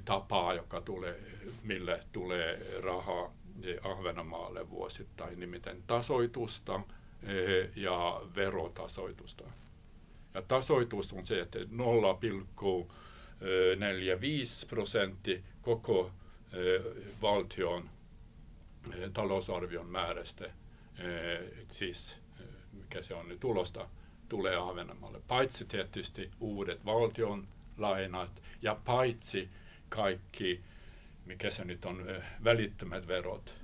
tapaa, 0.04 0.54
joka 0.54 0.80
tulee, 0.80 1.20
mille 1.62 2.00
tulee 2.12 2.80
rahaa 2.82 3.32
Ahvenanmaalle 3.82 4.70
vuosittain, 4.70 5.40
nimittäin 5.40 5.82
tasoitusta 5.86 6.80
ja 7.76 8.20
verotasoitusta. 8.36 9.44
Ja 10.34 10.42
tasoitus 10.42 11.12
on 11.12 11.26
se, 11.26 11.40
että 11.40 11.58
0,45 11.58 11.64
prosentti 14.68 15.44
koko 15.62 16.10
valtion 17.22 17.90
talousarvion 19.12 19.86
määrästä, 19.86 20.50
siis 21.70 22.16
mikä 22.72 23.02
se 23.02 23.14
on, 23.14 23.36
tulosta 23.40 23.88
tulee 24.28 24.56
Ahvenanmaalle. 24.56 25.20
Paitsi 25.28 25.64
tietysti 25.64 26.30
uudet 26.40 26.84
valtion 26.84 27.48
lainat 27.78 28.42
ja 28.62 28.76
paitsi 28.84 29.48
kaikki, 29.88 30.60
mikä 31.26 31.50
se 31.50 31.64
nyt 31.64 31.84
on, 31.84 32.06
välittömät 32.44 33.06
verot. 33.06 33.54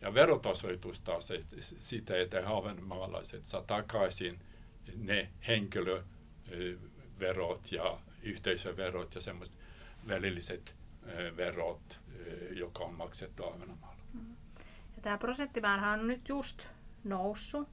Ja 0.00 0.14
verotasoitus 0.14 1.00
taas, 1.00 1.28
sitä, 1.80 2.20
että 2.20 2.56
ahvenanmaalaiset 2.56 3.44
saa 3.44 3.62
takaisin 3.62 4.38
ne 4.96 5.30
henkilöverot 5.46 7.72
ja 7.72 7.98
yhteisöverot 8.22 9.14
ja 9.14 9.20
semmoiset 9.20 9.56
välilliset 10.08 10.74
verot, 11.36 12.00
joka 12.50 12.84
on 12.84 12.94
maksettu 12.94 13.44
Ahvenanmaalla. 13.44 14.02
Ja 14.96 15.02
tämä 15.02 15.18
prosenttimäärä 15.18 15.90
on 15.90 16.06
nyt 16.06 16.28
just 16.28 16.68
noussut 17.04 17.68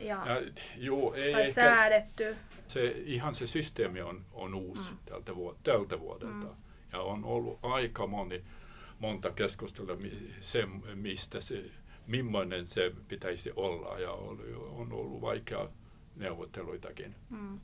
ja, 0.00 0.22
ja 0.26 0.42
juu, 0.76 1.12
ei 1.12 1.32
tai 1.32 1.52
säädetty. 1.52 2.36
Se, 2.68 2.86
ihan 2.86 3.34
se 3.34 3.46
systeemi 3.46 4.00
on, 4.00 4.24
on 4.32 4.54
uusi 4.54 4.90
mm. 4.92 4.98
tältä, 5.04 5.32
vuod- 5.32 5.56
tältä 5.62 6.00
vuodelta. 6.00 6.34
Mm. 6.34 6.56
Ja 6.92 7.00
on 7.00 7.24
ollut 7.24 7.58
aika 7.62 8.06
moni, 8.06 8.44
monta 8.98 9.30
keskustelua 9.30 9.96
se, 10.40 10.66
mistä 10.94 11.40
se, 11.40 11.64
millainen 12.06 12.66
se 12.66 12.92
pitäisi 13.08 13.52
olla. 13.56 13.98
Ja 13.98 14.12
on 14.12 14.92
ollut 14.92 15.20
vaikea 15.20 15.68
neuvotteluitakin. 16.16 17.14
Mm. 17.30 17.60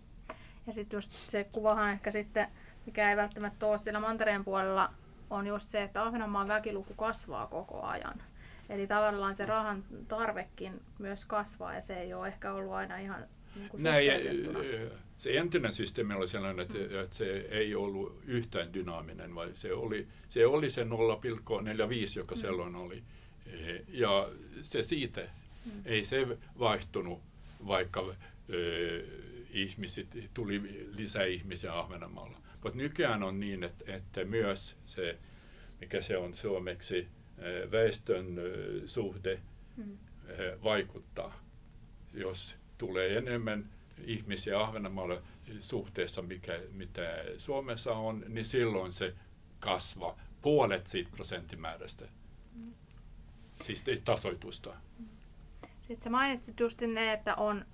Ja 0.66 0.72
sitten 0.72 0.96
just 0.96 1.12
se 1.28 1.44
kuvahan 1.44 1.90
ehkä 1.92 2.10
sitten, 2.10 2.48
mikä 2.86 3.10
ei 3.10 3.16
välttämättä 3.16 3.66
ole 3.66 3.78
siellä 3.78 4.00
mantereen 4.00 4.44
puolella, 4.44 4.94
on 5.30 5.46
just 5.46 5.70
se, 5.70 5.82
että 5.82 6.02
Ahvenanmaan 6.02 6.48
väkiluku 6.48 6.94
kasvaa 6.94 7.46
koko 7.46 7.82
ajan. 7.82 8.22
Eli 8.68 8.86
tavallaan 8.86 9.36
se 9.36 9.46
rahan 9.46 9.84
tarvekin 10.08 10.80
myös 10.98 11.24
kasvaa 11.24 11.74
ja 11.74 11.80
se 11.80 12.00
ei 12.00 12.14
ole 12.14 12.28
ehkä 12.28 12.52
ollut 12.52 12.72
aina 12.72 12.98
ihan 12.98 13.20
niin 13.56 13.70
Näin, 13.82 14.06
se 15.16 15.38
entinen 15.38 15.72
systeemi 15.72 16.14
oli 16.14 16.28
sellainen, 16.28 16.62
että, 16.62 16.78
mm. 16.78 17.00
että 17.00 17.16
se 17.16 17.36
ei 17.50 17.74
ollut 17.74 18.20
yhtään 18.26 18.74
dynaaminen, 18.74 19.34
vaan 19.34 19.50
se 19.54 19.72
oli 19.72 20.08
se, 20.28 20.46
oli 20.46 20.70
se 20.70 20.84
0,45, 20.84 20.88
joka 22.16 22.34
mm. 22.34 22.40
silloin 22.40 22.76
oli. 22.76 23.02
Ja 23.88 24.28
se 24.62 24.82
siitä 24.82 25.20
mm. 25.20 25.82
ei 25.84 26.04
se 26.04 26.38
vaihtunut, 26.58 27.20
vaikka 27.66 28.14
ihmiset, 29.54 30.30
tuli 30.34 30.88
lisää 30.96 31.24
ihmisiä 31.24 31.78
Ahvenanmaalla. 31.78 32.38
Mutta 32.62 32.78
nykyään 32.78 33.22
on 33.22 33.40
niin, 33.40 33.64
että, 33.64 33.84
että 33.92 34.24
myös 34.24 34.76
se, 34.86 35.18
mikä 35.80 36.02
se 36.02 36.16
on 36.16 36.34
suomeksi, 36.34 37.08
väestön 37.72 38.36
suhde 38.86 39.40
mm. 39.76 39.98
vaikuttaa. 40.64 41.40
Jos 42.14 42.56
tulee 42.78 43.18
enemmän 43.18 43.70
ihmisiä 44.04 44.60
Ahvenanmaalle 44.60 45.22
suhteessa, 45.60 46.22
mikä, 46.22 46.60
mitä 46.72 47.24
Suomessa 47.38 47.92
on, 47.92 48.24
niin 48.28 48.44
silloin 48.44 48.92
se 48.92 49.14
kasvaa 49.60 50.20
puolet 50.42 50.86
siitä 50.86 51.10
prosenttimäärästä. 51.10 52.08
Siis 53.64 53.84
tasoitusta. 54.04 54.74
Sitten 55.80 56.02
sä 56.02 56.10
mainitsit 56.10 56.60
just 56.60 56.80
ne, 56.80 57.12
että 57.12 57.34
on 57.34 57.64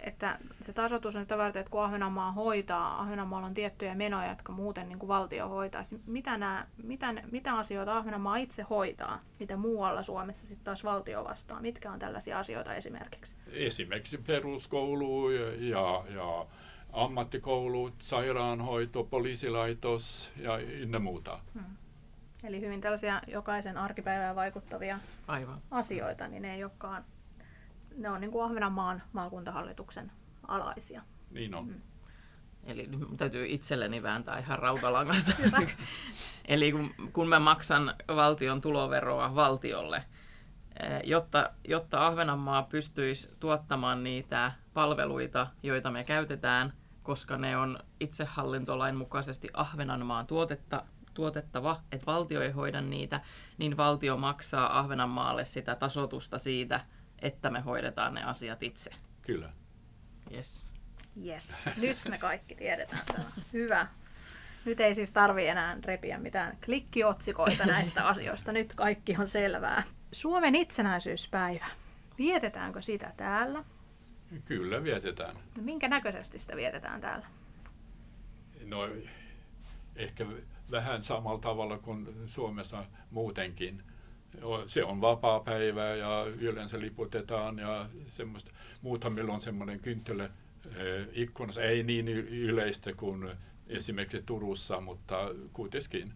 että 0.00 0.38
se 0.60 0.72
tasoitus 0.72 1.16
on 1.16 1.24
sitä 1.24 1.38
varten, 1.38 1.60
että 1.60 1.70
kun 1.70 1.82
Ahvenanmaa 1.82 2.32
hoitaa, 2.32 3.00
Ahvenanmaalla 3.00 3.46
on 3.46 3.54
tiettyjä 3.54 3.94
menoja, 3.94 4.28
jotka 4.28 4.52
muuten 4.52 4.88
niin 4.88 4.98
kuin 4.98 5.08
valtio 5.08 5.48
hoitaisi. 5.48 6.00
Mitä, 6.06 6.38
nämä, 6.38 6.66
mitä, 6.82 7.14
mitä 7.30 7.54
asioita 7.54 7.96
Ahvenanmaa 7.96 8.36
itse 8.36 8.62
hoitaa, 8.62 9.20
mitä 9.40 9.56
muualla 9.56 10.02
Suomessa 10.02 10.46
sitten 10.46 10.64
taas 10.64 10.84
valtio 10.84 11.24
vastaa? 11.24 11.60
Mitkä 11.60 11.92
on 11.92 11.98
tällaisia 11.98 12.38
asioita 12.38 12.74
esimerkiksi? 12.74 13.36
Esimerkiksi 13.52 14.18
peruskoulu 14.18 15.30
ja, 15.30 15.54
ja, 15.54 16.04
ja 16.14 16.46
ammattikoulut, 16.92 17.94
sairaanhoito, 17.98 19.04
poliisilaitos 19.04 20.32
ja 20.36 20.58
ynnä 20.58 20.98
muuta. 20.98 21.40
Hmm. 21.54 21.76
Eli 22.44 22.60
hyvin 22.60 22.80
tällaisia 22.80 23.22
jokaisen 23.26 23.76
arkipäivään 23.76 24.36
vaikuttavia 24.36 24.98
Aivan. 25.28 25.60
asioita, 25.70 26.28
niin 26.28 26.42
ne 26.42 26.54
ei 26.54 26.64
olekaan 26.64 27.04
ne 27.96 28.10
on 28.10 28.20
niin 28.20 28.30
kuin 28.30 28.44
Ahvenanmaan 28.44 29.02
maakuntahallituksen 29.12 30.12
alaisia. 30.48 31.02
Niin 31.30 31.54
on. 31.54 31.68
Mm. 31.68 31.80
Eli 32.64 32.88
täytyy 33.16 33.46
itselleni 33.48 34.02
vääntää 34.02 34.38
ihan 34.38 34.58
rautalangasta. 34.58 35.32
Eli 36.48 36.72
kun, 36.72 36.94
kun 37.12 37.28
mä 37.28 37.38
maksan 37.38 37.94
valtion 38.08 38.60
tuloveroa 38.60 39.34
valtiolle, 39.34 39.96
eh, 39.96 41.00
jotta, 41.04 41.50
jotta 41.68 42.06
Ahvenanmaa 42.06 42.62
pystyisi 42.62 43.30
tuottamaan 43.40 44.04
niitä 44.04 44.52
palveluita, 44.74 45.46
joita 45.62 45.90
me 45.90 46.04
käytetään, 46.04 46.72
koska 47.02 47.38
ne 47.38 47.56
on 47.56 47.78
itsehallintolain 48.00 48.96
mukaisesti 48.96 49.48
Ahvenanmaan 49.52 50.26
tuotetta, 50.26 50.84
tuotettava, 51.14 51.80
että 51.92 52.06
valtio 52.06 52.42
ei 52.42 52.50
hoida 52.50 52.80
niitä, 52.80 53.20
niin 53.58 53.76
valtio 53.76 54.16
maksaa 54.16 54.78
Ahvenanmaalle 54.78 55.44
sitä 55.44 55.74
tasotusta 55.74 56.38
siitä– 56.38 56.80
että 57.22 57.50
me 57.50 57.60
hoidetaan 57.60 58.14
ne 58.14 58.24
asiat 58.24 58.62
itse. 58.62 58.90
Kyllä. 59.22 59.52
Yes. 60.32 60.70
Yes. 61.24 61.62
Nyt 61.76 61.98
me 62.08 62.18
kaikki 62.18 62.54
tiedetään 62.54 63.02
tämä. 63.06 63.30
Hyvä. 63.52 63.86
Nyt 64.64 64.80
ei 64.80 64.94
siis 64.94 65.12
tarvi 65.12 65.46
enää 65.46 65.76
repiä 65.84 66.18
mitään 66.18 66.58
klikkiotsikoita 66.64 67.66
näistä 67.66 68.06
asioista. 68.08 68.52
Nyt 68.52 68.74
kaikki 68.74 69.16
on 69.18 69.28
selvää. 69.28 69.82
Suomen 70.12 70.54
itsenäisyyspäivä. 70.54 71.66
Vietetäänkö 72.18 72.82
sitä 72.82 73.12
täällä? 73.16 73.64
Kyllä 74.44 74.84
vietetään. 74.84 75.36
No, 75.36 75.62
minkä 75.62 75.88
näköisesti 75.88 76.38
sitä 76.38 76.56
vietetään 76.56 77.00
täällä? 77.00 77.26
No 78.64 78.88
ehkä 79.96 80.26
vähän 80.70 81.02
samalla 81.02 81.40
tavalla 81.40 81.78
kuin 81.78 82.08
Suomessa 82.26 82.84
muutenkin 83.10 83.82
se 84.66 84.84
on 84.84 85.00
vapaa 85.00 85.40
päivä 85.40 85.84
ja 85.84 86.26
yleensä 86.40 86.80
liputetaan 86.80 87.58
ja 87.58 87.88
semmoista. 88.10 88.50
Muuthan 88.82 89.12
meillä 89.12 89.32
on 89.32 89.40
semmoinen 89.40 89.80
kynttilä 89.80 90.24
eh, 90.24 91.06
ikkunassa, 91.12 91.62
ei 91.62 91.82
niin 91.82 92.08
yleistä 92.08 92.92
kuin 92.92 93.30
esimerkiksi 93.66 94.22
Turussa, 94.26 94.80
mutta 94.80 95.30
kuitenkin. 95.52 96.12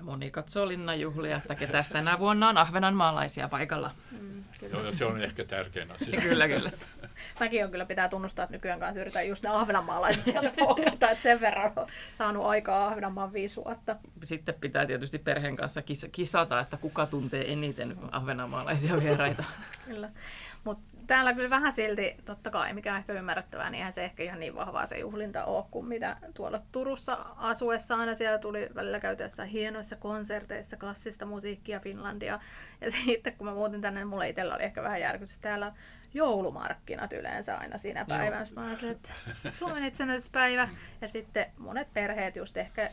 Ja 0.00 0.04
moni 0.04 0.30
katsoo 0.30 0.68
linnanjuhlia, 0.68 1.36
että 1.36 1.54
ketä 1.54 1.84
tänä 1.92 2.18
vuonna 2.18 2.48
on 2.48 2.58
ahvenanmaalaisia 2.58 3.48
paikalla. 3.48 3.90
Mm, 4.20 4.44
Joo, 4.72 4.92
se 4.92 5.04
on 5.04 5.22
ehkä 5.22 5.44
tärkein 5.44 5.90
asia. 5.90 6.20
kyllä, 6.28 6.48
kyllä. 6.48 6.70
Mäkin 7.40 7.64
on 7.64 7.70
kyllä 7.70 7.84
pitää 7.86 8.08
tunnustaa, 8.08 8.42
että 8.42 8.56
nykyään 8.56 8.80
kanssa 8.80 9.00
yritän 9.00 9.28
just 9.28 9.42
ne 9.42 9.48
ahvenanmaalaiset 9.48 10.24
sieltä 10.24 10.52
pohjata, 10.58 11.10
että 11.10 11.22
sen 11.22 11.40
verran 11.40 11.72
on 11.76 11.86
saanut 12.10 12.46
aikaa 12.46 12.86
Ahvenanmaan 12.86 13.32
viisi 13.32 13.56
vuotta. 13.56 13.96
Sitten 14.24 14.54
pitää 14.54 14.86
tietysti 14.86 15.18
perheen 15.18 15.56
kanssa 15.56 15.82
kisata, 16.12 16.60
että 16.60 16.76
kuka 16.76 17.06
tuntee 17.06 17.52
eniten 17.52 17.96
ahvenanmaalaisia 18.12 19.00
vieraita. 19.00 19.44
kyllä. 19.84 20.10
Täällä 21.10 21.34
kyllä 21.34 21.50
vähän 21.50 21.72
silti, 21.72 22.16
totta 22.24 22.50
kai, 22.50 22.74
mikä 22.74 22.92
on 22.92 22.98
ehkä 22.98 23.12
ymmärrettävää, 23.12 23.70
niin 23.70 23.78
eihän 23.78 23.92
se 23.92 24.04
ehkä 24.04 24.22
ihan 24.22 24.40
niin 24.40 24.54
vahvaa 24.54 24.86
se 24.86 24.98
juhlinta 24.98 25.44
ole 25.44 25.64
kuin 25.70 25.86
mitä 25.86 26.16
tuolla 26.34 26.60
Turussa 26.72 27.18
asuessa 27.36 27.96
aina 27.96 28.14
siellä 28.14 28.38
tuli 28.38 28.68
välillä 28.74 29.00
käytössä 29.00 29.44
hienoissa 29.44 29.96
konserteissa, 29.96 30.76
klassista 30.76 31.26
musiikkia 31.26 31.80
Finlandia. 31.80 32.40
Ja 32.80 32.90
sitten 33.06 33.36
kun 33.36 33.46
mä 33.46 33.54
muutin 33.54 33.80
tänne, 33.80 34.00
niin 34.00 34.08
mulla 34.08 34.24
itsellä 34.24 34.54
oli 34.54 34.62
ehkä 34.62 34.82
vähän 34.82 35.00
järkytys. 35.00 35.38
Täällä 35.38 35.72
joulumarkkinat 36.14 37.12
yleensä 37.12 37.56
aina 37.56 37.78
siinä 37.78 38.04
päivänä. 38.04 38.44
Sitten 38.44 38.62
mä 38.62 38.68
ajattelin, 38.68 38.96
että 38.96 39.12
Suomen 39.58 39.84
itsenäisyyspäivä. 39.84 40.68
Ja 41.00 41.08
sitten 41.08 41.46
monet 41.58 41.92
perheet 41.92 42.36
just 42.36 42.56
ehkä 42.56 42.90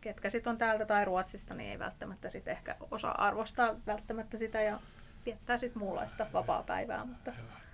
ketkä 0.00 0.30
sitten 0.30 0.50
on 0.50 0.58
täältä 0.58 0.86
tai 0.86 1.04
Ruotsista, 1.04 1.54
niin 1.54 1.70
ei 1.70 1.78
välttämättä 1.78 2.28
sit 2.28 2.48
ehkä 2.48 2.76
osaa 2.90 3.26
arvostaa 3.26 3.74
välttämättä 3.86 4.36
sitä 4.36 4.62
ja 4.62 4.80
viettää 5.26 5.56
sitten 5.56 5.82
muunlaista 5.82 6.26
vapaa-päivää. 6.32 7.04
Mutta... 7.04 7.32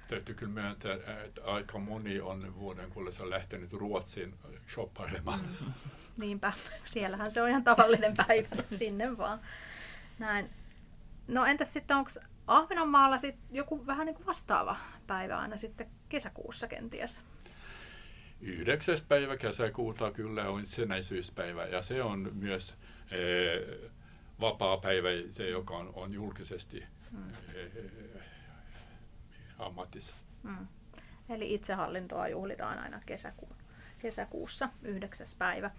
Täytyy 0.08 0.34
kyllä 0.34 0.52
myöntää, 0.52 0.94
että 1.24 1.44
aika 1.44 1.78
moni 1.78 2.20
on 2.20 2.54
vuoden 2.54 2.90
kuullessa 2.90 3.30
lähtenyt 3.30 3.72
Ruotsiin 3.72 4.34
shoppailemaan. 4.68 5.40
Mm. 5.40 5.72
Niinpä, 6.18 6.52
siellähän 6.84 7.32
se 7.32 7.42
on 7.42 7.48
ihan 7.48 7.64
tavallinen 7.64 8.16
päivä, 8.16 8.48
sinne 8.70 9.18
vaan. 9.18 9.40
Näin. 10.18 10.50
No 11.28 11.44
entäs 11.44 11.72
sitten 11.72 11.96
onko 11.96 12.10
Ahvenanmaalla 12.46 13.18
sit 13.18 13.36
joku 13.50 13.86
vähän 13.86 14.06
niin 14.06 14.14
kuin 14.14 14.26
vastaava 14.26 14.76
päivä 15.06 15.38
aina 15.38 15.56
sitten 15.56 15.90
kesäkuussa 16.08 16.68
kenties? 16.68 17.22
Yhdeksäs 18.40 19.02
päivä 19.02 19.36
kesäkuuta 19.36 20.10
kyllä 20.12 20.50
on 20.50 20.60
itsenäisyyspäivä 20.60 21.64
ja 21.66 21.82
se 21.82 22.02
on 22.02 22.30
myös 22.34 22.74
eh, 23.10 23.90
vapaa 24.40 24.76
päivä, 24.76 25.08
se 25.30 25.48
joka 25.48 25.76
on, 25.76 25.92
on 25.94 26.14
julkisesti 26.14 26.84
mm. 27.10 27.30
eh, 27.54 28.22
ammatissa. 29.58 30.14
Mm. 30.42 30.66
Eli 31.28 31.54
itsehallintoa 31.54 32.28
juhlitaan 32.28 32.78
aina 32.78 33.00
kesäkuun, 33.06 33.56
kesäkuussa, 33.98 34.68
yhdeksäs 34.82 35.34
päivä. 35.34 35.70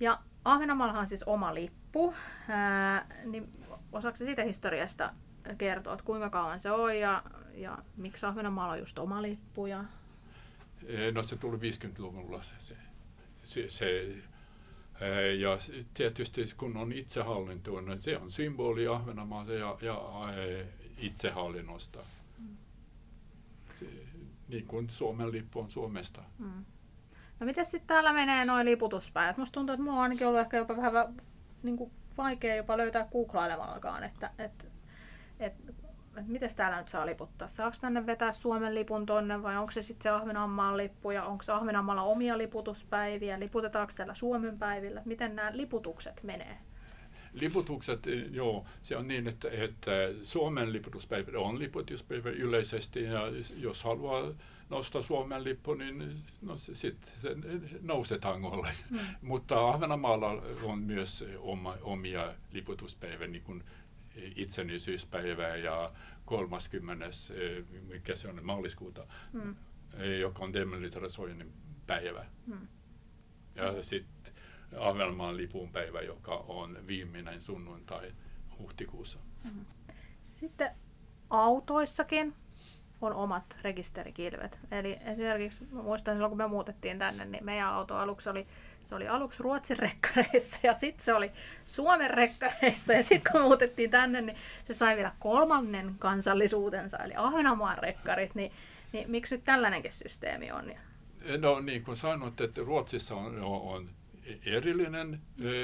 Ja 0.00 0.18
Ahvenanmaallahan 0.44 1.00
on 1.00 1.06
siis 1.06 1.22
oma 1.22 1.54
lippu, 1.54 2.14
ää, 2.48 3.06
niin 3.24 3.52
osaako 3.92 4.16
siitä 4.16 4.44
historiasta 4.44 5.14
kertoa, 5.58 5.92
että 5.92 6.04
kuinka 6.04 6.30
kauan 6.30 6.60
se 6.60 6.70
on 6.70 6.98
ja, 6.98 7.22
ja 7.54 7.78
miksi 7.96 8.26
Ahvenanmaalla 8.26 8.72
on 8.72 8.78
just 8.78 8.98
oma 8.98 9.22
lippu? 9.22 9.66
Ja... 9.66 9.84
No 11.12 11.22
se 11.22 11.36
tuli 11.36 11.56
50-luvulla 11.56 12.42
se, 12.42 12.76
se, 13.44 13.70
se 13.70 14.16
ja 15.38 15.58
tietysti 15.94 16.54
kun 16.56 16.76
on 16.76 16.92
itsehallinto, 16.92 17.80
niin 17.80 18.02
se 18.02 18.16
on 18.16 18.30
symboli 18.30 18.86
Ahvenanmaata 18.86 19.52
ja, 19.52 19.78
ja 19.82 20.00
itsehallinnosta. 20.98 21.98
Mm. 22.38 22.56
Se, 23.78 23.86
niin 24.48 24.66
kuin 24.66 24.90
Suomen 24.90 25.32
lippu 25.32 25.60
on 25.60 25.70
Suomesta. 25.70 26.22
Mm. 26.38 26.64
No 27.40 27.46
miten 27.46 27.66
sitten 27.66 27.86
täällä 27.86 28.12
menee 28.12 28.44
noin 28.44 28.66
liputuspäivät? 28.66 29.36
Musta 29.36 29.54
tuntuu, 29.54 29.74
että 29.74 29.84
mulla 29.84 29.96
on 29.96 30.02
ainakin 30.02 30.26
ollut 30.26 30.40
ehkä 30.40 30.56
jopa 30.56 30.76
vähän 30.76 31.16
niin 31.62 31.76
kuin 31.76 31.90
vaikea 32.18 32.56
jopa 32.56 32.76
löytää 32.76 33.08
googlailemallakaan, 33.12 34.04
että, 34.04 34.30
että, 34.38 34.64
että, 35.40 35.72
että 36.16 36.32
miten 36.32 36.56
täällä 36.56 36.78
nyt 36.78 36.88
saa 36.88 37.06
liputtaa? 37.06 37.48
Saako 37.48 37.76
tänne 37.80 38.06
vetää 38.06 38.32
Suomen 38.32 38.74
lipun 38.74 39.06
tonne 39.06 39.42
vai 39.42 39.56
onko 39.56 39.72
se 39.72 39.82
sitten 39.82 40.02
se 40.02 40.08
Ahvenanmaan 40.10 40.76
lippu 40.76 41.10
ja 41.10 41.24
onko 41.24 41.44
Ahvenanmaalla 41.52 42.02
omia 42.02 42.38
liputuspäiviä? 42.38 43.40
Liputetaanko 43.40 43.92
täällä 43.96 44.14
Suomen 44.14 44.58
päivillä? 44.58 45.02
Miten 45.04 45.36
nämä 45.36 45.50
liputukset 45.54 46.22
menee? 46.22 46.58
Liputukset, 47.32 48.06
joo, 48.30 48.64
se 48.82 48.96
on 48.96 49.08
niin, 49.08 49.28
että, 49.28 49.48
että 49.50 49.90
Suomen 50.22 50.72
liputuspäivä 50.72 51.38
on 51.38 51.58
liputuspäivä 51.58 52.30
yleisesti 52.30 53.02
ja 53.02 53.22
jos 53.56 53.84
haluaa 53.84 54.32
nostaa 54.70 55.02
Suomen 55.02 55.44
lippu, 55.44 55.74
niin 55.74 56.22
no, 56.42 56.56
sitten 56.56 57.12
se 57.18 57.36
nousee 57.82 58.18
tangolle. 58.18 58.72
Mm. 58.90 58.98
Mutta 59.22 59.68
Ahvenanmaalla 59.68 60.42
on 60.62 60.78
myös 60.78 61.24
oma, 61.38 61.76
omia 61.82 62.34
liputuspäivä, 62.52 63.26
niin 63.26 63.42
kuin 63.42 63.64
itsenäisyyspäivä 64.14 65.56
ja 65.56 65.92
30. 66.24 67.06
mikä 67.88 68.16
se 68.16 68.28
on, 68.28 68.44
maaliskuuta, 68.44 69.06
mm. 69.32 69.56
joka 70.20 70.44
on 70.44 70.52
demilitarisoinnin 70.52 71.52
päivä. 71.86 72.26
Mm. 72.46 72.68
Ja 73.54 73.82
sitten 73.82 74.34
Ahvenanmaan 74.78 75.36
lipun 75.36 75.72
päivä, 75.72 76.00
joka 76.00 76.36
on 76.36 76.86
viimeinen 76.86 77.40
sunnuntai 77.40 78.12
huhtikuussa. 78.58 79.18
Mm. 79.44 79.64
Sitten 80.20 80.70
autoissakin 81.30 82.34
on 83.00 83.14
omat 83.14 83.58
rekisterikilvet. 83.62 84.60
Eli 84.70 84.98
esimerkiksi 85.04 85.64
muistan 85.72 86.14
silloin, 86.14 86.30
kun 86.30 86.38
me 86.38 86.46
muutettiin 86.46 86.98
tänne, 86.98 87.24
niin 87.24 87.44
meidän 87.44 87.68
auto 87.68 87.96
aluksi 87.96 88.28
oli, 88.28 88.46
se 88.82 88.94
oli 88.94 89.08
aluksi 89.08 89.42
Ruotsin 89.42 89.78
rekkareissa 89.78 90.58
ja 90.62 90.74
sitten 90.74 91.04
se 91.04 91.14
oli 91.14 91.32
Suomen 91.64 92.10
rekkareissa 92.10 92.92
ja 92.92 93.02
sitten 93.02 93.32
kun 93.32 93.42
muutettiin 93.42 93.90
tänne, 93.90 94.20
niin 94.20 94.36
se 94.64 94.74
sai 94.74 94.96
vielä 94.96 95.12
kolmannen 95.18 95.94
kansallisuutensa, 95.98 96.98
eli 96.98 97.12
Ahvenanmaan 97.16 97.78
rekkarit, 97.78 98.34
niin, 98.34 98.52
niin 98.92 99.10
miksi 99.10 99.34
nyt 99.34 99.44
tällainenkin 99.44 99.92
systeemi 99.92 100.52
on? 100.52 100.72
No 101.38 101.60
niin 101.60 101.84
kuin 101.84 101.96
sanoit, 101.96 102.40
että 102.40 102.60
Ruotsissa 102.60 103.14
on, 103.14 103.42
on 103.42 103.90
erillinen 104.46 105.20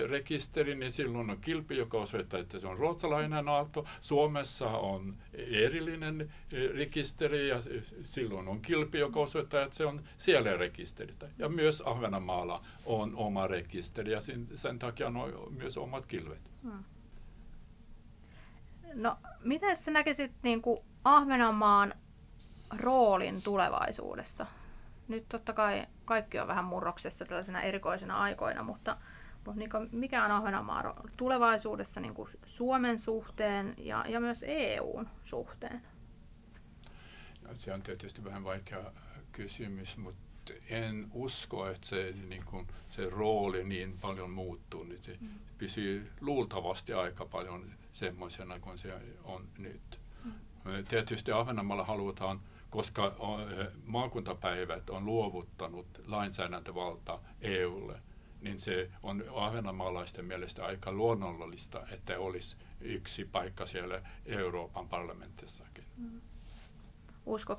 rekisteri, 0.08 0.74
niin 0.74 0.92
silloin 0.92 1.30
on 1.30 1.40
kilpi, 1.40 1.76
joka 1.76 1.98
osoittaa, 1.98 2.40
että 2.40 2.58
se 2.58 2.66
on 2.66 2.78
ruotsalainen 2.78 3.48
auto. 3.48 3.84
Suomessa 4.00 4.68
on 4.68 5.16
erillinen 5.34 6.32
rekisteri 6.74 7.48
ja 7.48 7.62
silloin 8.02 8.48
on 8.48 8.60
kilpi, 8.60 8.98
joka 8.98 9.20
osoittaa, 9.20 9.62
että 9.62 9.76
se 9.76 9.86
on 9.86 10.02
siellä 10.18 10.56
rekisteristä. 10.56 11.28
Ja 11.38 11.48
myös 11.48 11.82
Ahvenanmaalla 11.86 12.64
on 12.86 13.16
oma 13.16 13.46
rekisteri 13.46 14.12
ja 14.12 14.20
sen, 14.54 14.78
takia 14.78 15.06
on 15.06 15.54
myös 15.56 15.78
omat 15.78 16.06
kilvet. 16.06 16.50
Hmm. 16.62 16.84
No, 18.94 19.16
miten 19.44 19.76
sä 19.76 19.90
näkisit 19.90 20.32
niin 20.42 20.62
kuin 20.62 20.80
Ahvenanmaan 21.04 21.94
roolin 22.78 23.42
tulevaisuudessa? 23.42 24.46
Nyt 25.08 25.28
totta 25.28 25.52
kai 25.52 25.86
kaikki 26.04 26.38
on 26.38 26.48
vähän 26.48 26.64
murroksessa 26.64 27.24
tällaisena 27.24 27.62
erikoisena 27.62 28.20
aikoina, 28.20 28.62
mutta, 28.62 28.96
mutta 29.44 29.60
niin 29.60 29.70
mikä 29.92 30.24
on 30.24 30.30
Ahvenanmaa 30.30 31.02
tulevaisuudessa 31.16 32.00
niin 32.00 32.14
kuin 32.14 32.28
Suomen 32.44 32.98
suhteen 32.98 33.74
ja, 33.78 34.04
ja 34.08 34.20
myös 34.20 34.44
EUn 34.48 35.08
suhteen? 35.24 35.82
No, 37.42 37.54
se 37.58 37.72
on 37.72 37.82
tietysti 37.82 38.24
vähän 38.24 38.44
vaikea 38.44 38.92
kysymys, 39.32 39.96
mutta 39.96 40.52
en 40.70 41.06
usko, 41.12 41.68
että 41.68 41.86
se, 41.86 42.14
niin 42.28 42.44
kuin, 42.44 42.66
se 42.90 43.10
rooli 43.10 43.64
niin 43.64 43.98
paljon 43.98 44.30
muuttuu. 44.30 44.84
Niin 44.84 45.02
se 45.02 45.16
mm. 45.20 45.28
pysyy 45.58 46.12
luultavasti 46.20 46.92
aika 46.92 47.26
paljon 47.26 47.72
semmoisena 47.92 48.60
kuin 48.60 48.78
se 48.78 48.94
on 49.24 49.48
nyt. 49.58 50.00
Mm. 50.24 50.32
Tietysti 50.88 51.32
Ahvenanmaalla 51.32 51.84
halutaan 51.84 52.40
koska 52.70 53.16
maakuntapäivät 53.84 54.90
on 54.90 55.06
luovuttanut 55.06 55.86
lainsäädäntövalta 56.06 57.20
EUlle, 57.40 58.00
niin 58.40 58.58
se 58.58 58.90
on 59.02 59.24
ahvenanmaalaisten 59.34 60.24
mielestä 60.24 60.64
aika 60.64 60.92
luonnollista, 60.92 61.86
että 61.90 62.18
olisi 62.18 62.56
yksi 62.80 63.24
paikka 63.24 63.66
siellä 63.66 64.02
Euroopan 64.26 64.88
parlamentissakin. 64.88 65.84
Mm. 65.96 66.20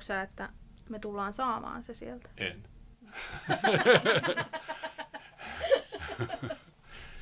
Sä, 0.00 0.22
että 0.22 0.48
me 0.88 0.98
tullaan 0.98 1.32
saamaan 1.32 1.84
se 1.84 1.94
sieltä? 1.94 2.30
En. 2.36 2.64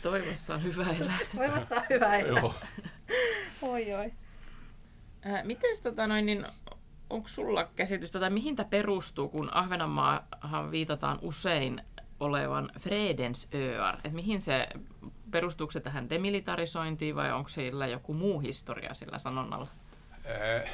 Toivossa 0.02 0.54
on 0.54 0.62
hyvä 0.62 0.82
elää. 0.82 1.18
Toivossa 1.36 1.76
on 1.76 1.82
hyvä 1.90 2.16
elää. 2.16 2.40
Joo. 2.40 2.54
oi 3.62 3.94
oi. 3.94 4.12
Äh, 5.26 5.44
miten 5.44 5.82
tota 5.82 6.06
noin, 6.06 6.26
niin 6.26 6.46
onko 7.10 7.28
sulla 7.28 7.68
käsitystä, 7.76 8.20
tai 8.20 8.30
mihin 8.30 8.56
tämä 8.56 8.68
perustuu, 8.68 9.28
kun 9.28 9.54
Ahvenanmaahan 9.54 10.70
viitataan 10.70 11.18
usein 11.22 11.82
olevan 12.20 12.70
Fredens 12.80 13.48
öar, 13.54 13.94
että 13.94 14.08
mihin 14.08 14.40
se, 14.40 14.68
perustuuko 15.30 15.70
se 15.70 15.80
tähän 15.80 16.10
demilitarisointiin 16.10 17.16
vai 17.16 17.32
onko 17.32 17.48
sillä 17.48 17.86
joku 17.86 18.14
muu 18.14 18.40
historia 18.40 18.94
sillä 18.94 19.18
sanonnalla? 19.18 19.68
Äh, 20.30 20.70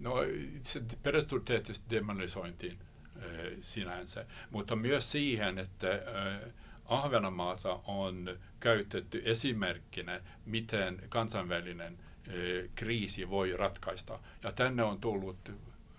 no 0.00 0.14
se 0.62 0.82
perustuu 1.02 1.40
tietysti 1.40 1.84
demilitarisointiin 1.90 2.78
äh, 3.16 3.22
sinänsä, 3.60 4.26
mutta 4.50 4.76
myös 4.76 5.12
siihen, 5.12 5.58
että 5.58 5.90
äh, 5.92 6.52
Ahvenanmaata 6.84 7.80
on 7.86 8.38
käytetty 8.60 9.22
esimerkkinä, 9.24 10.20
miten 10.46 11.02
kansainvälinen 11.08 11.98
kriisi 12.74 13.30
voi 13.30 13.56
ratkaista. 13.56 14.18
Ja 14.42 14.52
tänne 14.52 14.82
on 14.82 15.00
tullut 15.00 15.52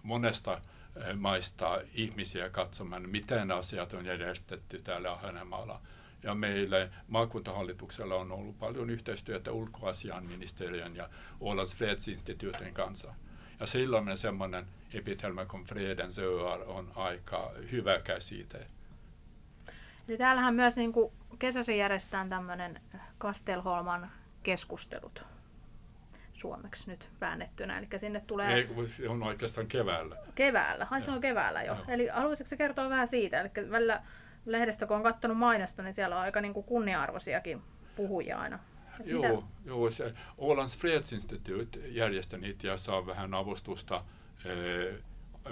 monesta 0.03 0.53
eh, 0.53 1.15
maista 1.15 1.81
ihmisiä 1.93 2.49
katsomaan, 2.49 3.09
miten 3.09 3.51
asiat 3.51 3.93
on 3.93 4.05
järjestetty 4.05 4.81
täällä 4.81 5.11
Ahvenanmaalla. 5.11 5.81
Ja 6.23 6.35
meille 6.35 6.89
maakuntahallituksella 7.07 8.15
on 8.15 8.31
ollut 8.31 8.59
paljon 8.59 8.89
yhteistyötä 8.89 9.51
ulkoasianministeriön 9.51 10.95
ja 10.95 11.09
Ålands 11.41 11.75
fredsinstituutin 11.75 12.73
kanssa. 12.73 13.13
Ja 13.59 13.67
silloin 13.67 14.17
semmoinen 14.17 14.65
epitelmä 14.93 15.45
kuin 15.45 15.65
Fredens 15.65 16.19
öar 16.19 16.61
on 16.61 16.91
aika 16.95 17.51
hyvä 17.71 17.99
käsite. 17.99 18.67
Eli 20.07 20.17
täällähän 20.17 20.55
myös 20.55 20.77
niin 20.77 20.93
kuin 20.93 21.11
kesäsi 21.39 21.77
järjestetään 21.77 22.29
tämmöinen 22.29 22.81
Kastelholman 23.17 24.11
keskustelut 24.43 25.25
suomeksi 26.35 26.89
nyt 26.89 27.11
väännettynä. 27.21 27.77
Eli 27.77 27.87
sinne 27.97 28.19
tulee... 28.19 28.53
Ei, 28.53 28.69
se 28.87 29.09
on 29.09 29.23
oikeastaan 29.23 29.67
keväällä. 29.67 30.17
Keväällä, 30.35 30.87
ai 30.91 31.01
se 31.01 31.11
on 31.11 31.21
keväällä 31.21 31.61
jo. 31.61 31.73
Joo. 31.73 31.85
Eli 31.87 32.07
haluaisitko 32.07 32.49
se 32.49 32.57
kertoa 32.57 32.89
vähän 32.89 33.07
siitä? 33.07 33.41
Eli 33.41 33.49
välillä 33.71 34.01
lehdestä, 34.45 34.87
kun 34.87 34.97
on 34.97 35.03
katsonut 35.03 35.37
mainosta, 35.37 35.83
niin 35.83 35.93
siellä 35.93 36.15
on 36.15 36.21
aika 36.21 36.41
niin 36.41 36.53
kuin 36.53 36.65
kunnia-arvoisiakin 36.65 37.61
puhujia 37.95 38.37
aina. 38.37 38.59
joo, 39.05 39.21
mitä? 39.21 39.47
joo, 39.65 39.91
se 39.91 40.13
Ålands 40.37 40.77
Fredsinstitut 40.77 41.79
järjestää 41.85 42.39
niitä 42.39 42.67
ja 42.67 42.77
saa 42.77 43.05
vähän 43.07 43.33
avustusta 43.33 44.03
eh, 44.45 44.95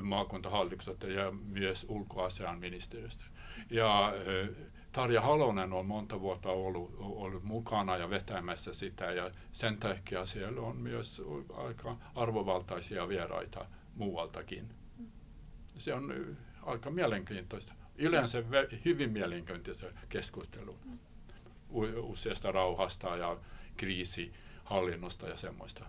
maakuntahallitukselta 0.01 1.07
ja 1.07 1.31
myös 1.31 1.85
ulkoasianministeriöstä. 1.89 3.23
Ja 3.69 4.13
eh, 4.25 4.49
Tarja 4.93 5.21
Halonen 5.21 5.73
on 5.73 5.85
monta 5.85 6.19
vuotta 6.19 6.49
ollut, 6.49 6.95
ollut 6.99 7.43
mukana 7.43 7.97
ja 7.97 8.09
vetämässä 8.09 8.73
sitä 8.73 9.11
ja 9.11 9.31
sen 9.51 9.77
takia 9.77 10.25
siellä 10.25 10.61
on 10.61 10.77
myös 10.77 11.21
aika 11.53 11.97
arvovaltaisia 12.15 13.07
vieraita 13.07 13.65
muualtakin. 13.95 14.69
Se 15.77 15.93
on 15.93 16.37
aika 16.63 16.91
mielenkiintoista. 16.91 17.73
Yleensä 17.95 18.43
hyvin 18.85 19.11
mielenkiintoista 19.11 19.85
keskustelua 20.09 20.77
useasta 21.97 22.51
rauhasta 22.51 23.17
ja 23.17 23.37
kriisihallinnosta 23.77 25.27
ja 25.27 25.37
semmoista. 25.37 25.85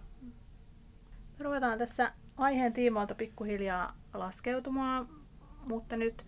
Me 1.39 1.45
ruvetaan 1.45 1.79
tässä 1.79 2.13
aiheen 2.37 2.73
tiimoilta 2.73 3.15
pikkuhiljaa 3.15 3.97
laskeutumaan, 4.15 5.09
mutta 5.67 5.97
nyt 5.97 6.27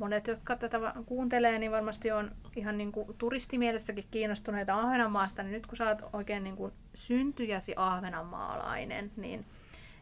monet, 0.00 0.26
jotka 0.26 0.56
tätä 0.56 0.78
kuuntelee, 1.06 1.58
niin 1.58 1.72
varmasti 1.72 2.10
on 2.10 2.30
ihan 2.56 2.78
niin 2.78 2.92
kuin 2.92 3.16
turistimielessäkin 3.18 4.04
kiinnostuneita 4.10 4.74
Ahvenanmaasta, 4.74 5.42
niin 5.42 5.52
nyt 5.52 5.66
kun 5.66 5.76
sä 5.76 5.88
oot 5.88 6.02
oikein 6.12 6.44
niin 6.44 6.56
kuin 6.56 6.72
syntyjäsi 6.94 7.74
ahvenanmaalainen, 7.76 9.12
niin 9.16 9.46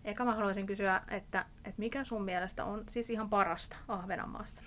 eka 0.04 0.24
mä 0.24 0.34
haluaisin 0.34 0.66
kysyä, 0.66 1.02
että, 1.10 1.46
että 1.64 1.78
mikä 1.80 2.04
sun 2.04 2.24
mielestä 2.24 2.64
on 2.64 2.84
siis 2.88 3.10
ihan 3.10 3.30
parasta 3.30 3.76
Ahvenanmaassa? 3.88 4.62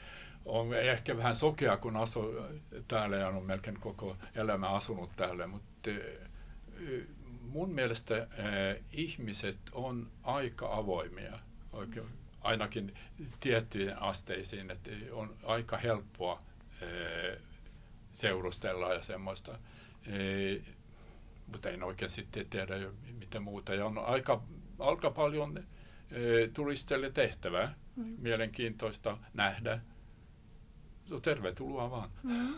On 0.45 0.73
ehkä 0.73 1.17
vähän 1.17 1.35
sokea, 1.35 1.77
kun 1.77 1.97
asu 1.97 2.21
täällä 2.87 3.17
ja 3.17 3.27
on 3.27 3.43
melkein 3.43 3.79
koko 3.79 4.17
elämä 4.35 4.69
asunut 4.69 5.09
täällä, 5.15 5.47
mutta 5.47 5.89
mun 7.41 7.69
mielestä 7.69 8.17
äh, 8.17 8.27
ihmiset 8.91 9.57
on 9.71 10.07
aika 10.23 10.75
avoimia, 10.75 11.39
oikein, 11.73 12.05
ainakin 12.41 12.95
tiettyihin 13.39 14.01
asteisiin, 14.01 14.71
että 14.71 14.91
on 15.11 15.37
aika 15.43 15.77
helppoa 15.77 16.41
äh, 16.83 17.41
seurustella 18.13 18.93
ja 18.93 19.03
semmoista. 19.03 19.51
Äh, 19.51 20.75
mutta 21.47 21.69
en 21.69 21.83
oikein 21.83 22.11
sitten 22.11 22.49
tiedä 22.49 22.73
mitä 23.19 23.39
muuta. 23.39 23.75
Ja 23.75 23.85
on 23.85 23.97
aika, 23.97 24.43
aika 24.79 25.11
paljon 25.11 25.57
äh, 25.57 25.65
turisteille 26.53 27.11
tehtävää, 27.11 27.73
mm. 27.95 28.15
mielenkiintoista 28.17 29.17
nähdä. 29.33 29.79
So, 31.05 31.19
tervetuloa 31.19 31.91
vaan. 31.91 32.09
Mm. 32.23 32.53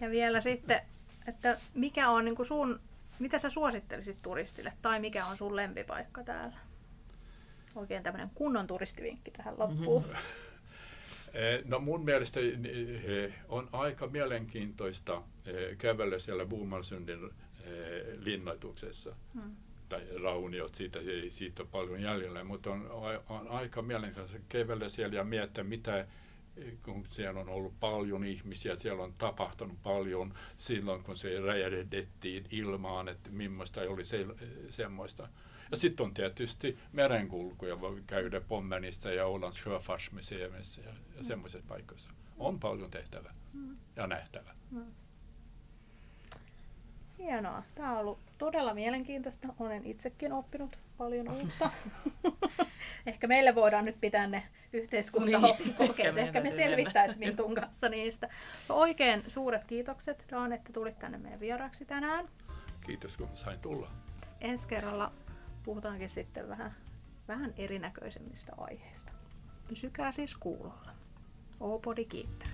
Ja 0.00 0.10
vielä 0.10 0.40
sitten, 0.40 0.80
että 1.26 1.58
mikä 1.74 2.08
on 2.08 2.24
niin 2.24 2.46
sun 2.46 2.80
mitä 3.22 3.38
sä 3.38 3.50
suosittelisit 3.50 4.22
turistille 4.22 4.72
tai 4.82 5.00
mikä 5.00 5.26
on 5.26 5.36
sun 5.36 5.56
lempipaikka 5.56 6.24
täällä? 6.24 6.56
Oikein 7.74 8.02
tämmöinen 8.02 8.30
kunnon 8.34 8.66
turistivinkki 8.66 9.30
tähän 9.30 9.58
loppuun. 9.58 10.02
Mm-hmm. 10.02 10.18
No 11.64 11.78
mun 11.78 12.04
mielestä 12.04 12.40
on 13.48 13.68
aika 13.72 14.06
mielenkiintoista 14.06 15.22
kävellä 15.78 16.18
siellä 16.18 16.46
Buumalsundin 16.46 17.30
linnoituksessa. 18.18 19.16
Hmm. 19.34 19.56
Tai 19.88 20.06
rauniot, 20.22 20.74
siitä 20.74 20.98
siitä 21.28 21.62
ole 21.62 21.68
paljon 21.72 22.02
jäljellä, 22.02 22.44
mutta 22.44 22.70
on, 22.70 22.90
on 23.28 23.48
aika 23.48 23.82
mielenkiintoista 23.82 24.46
kävellä 24.48 24.88
siellä 24.88 25.16
ja 25.16 25.24
miettiä, 25.24 25.64
mitä 25.64 26.06
kun 26.82 27.04
siellä 27.08 27.40
on 27.40 27.48
ollut 27.48 27.80
paljon 27.80 28.24
ihmisiä, 28.24 28.76
siellä 28.76 29.02
on 29.02 29.14
tapahtunut 29.18 29.82
paljon 29.82 30.34
silloin, 30.58 31.02
kun 31.02 31.16
se 31.16 31.40
räjähdettiin 31.40 32.44
ilmaan, 32.50 33.08
että 33.08 33.30
millaista 33.30 33.80
oli 33.80 34.04
se, 34.04 34.26
semmoista. 34.68 35.28
Ja 35.72 35.78
sitten 35.78 36.06
on 36.06 36.14
tietysti 36.14 36.78
merenkulkuja, 36.92 37.80
voi 37.80 38.02
käydä 38.06 38.40
Pommenissa 38.40 39.12
ja 39.12 39.26
Ålands 39.26 39.62
Sjöfartsmuseumissa 39.62 40.80
ja, 40.80 40.88
ja 40.88 40.94
mm. 41.16 41.24
semmoisissa 41.24 41.66
paikoissa. 41.68 42.10
On 42.38 42.60
paljon 42.60 42.90
tehtävää 42.90 43.32
mm. 43.52 43.76
ja 43.96 44.06
nähtävää. 44.06 44.54
Mm. 44.70 44.86
Hienoa. 47.18 47.62
Tämä 47.74 47.92
on 47.92 47.98
ollut 47.98 48.18
todella 48.38 48.74
mielenkiintoista. 48.74 49.48
Olen 49.60 49.86
itsekin 49.86 50.32
oppinut 50.32 50.78
paljon 50.98 51.28
uutta. 51.34 51.70
Ehkä 53.06 53.26
meille 53.26 53.54
voidaan 53.54 53.84
nyt 53.84 54.00
pitää 54.00 54.26
ne 54.26 54.42
yhteiskuntakokeet. 54.72 56.14
Niin, 56.14 56.18
ehkä 56.18 56.40
me 56.40 56.50
selvittäisimme 56.50 57.26
Mintun 57.26 57.54
kanssa 57.54 57.88
niistä. 57.88 58.28
Oikein 58.68 59.24
suuret 59.28 59.64
kiitokset, 59.64 60.24
Daan, 60.30 60.52
että 60.52 60.72
tulit 60.72 60.98
tänne 60.98 61.18
meidän 61.18 61.40
vieraaksi 61.40 61.84
tänään. 61.84 62.28
Kiitos, 62.86 63.16
kun 63.16 63.28
sain 63.34 63.60
tulla. 63.60 63.90
Ensi 64.40 64.68
kerralla 64.68 65.12
puhutaankin 65.62 66.10
sitten 66.10 66.48
vähän, 66.48 66.72
vähän 67.28 67.54
erinäköisemmistä 67.56 68.52
aiheista. 68.56 69.12
Pysykää 69.68 70.12
siis 70.12 70.36
kuulolla. 70.36 70.92
Opodi 71.60 72.04
kiittää. 72.04 72.48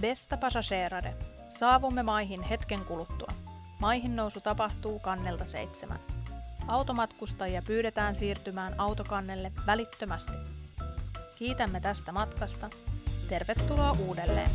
Besta 0.00 0.36
passagerare. 0.36 1.14
Saavumme 1.48 2.02
maihin 2.02 2.42
hetken 2.42 2.84
kuluttua. 2.84 3.32
Maihin 3.80 4.16
nousu 4.16 4.40
tapahtuu 4.40 4.98
kannelta 4.98 5.44
seitsemän. 5.44 5.98
Automatkustajia 6.68 7.62
pyydetään 7.66 8.16
siirtymään 8.16 8.80
autokannelle 8.80 9.52
välittömästi. 9.66 10.61
Kiitämme 11.42 11.80
tästä 11.80 12.12
matkasta. 12.12 12.70
Tervetuloa 13.28 13.96
uudelleen. 14.06 14.50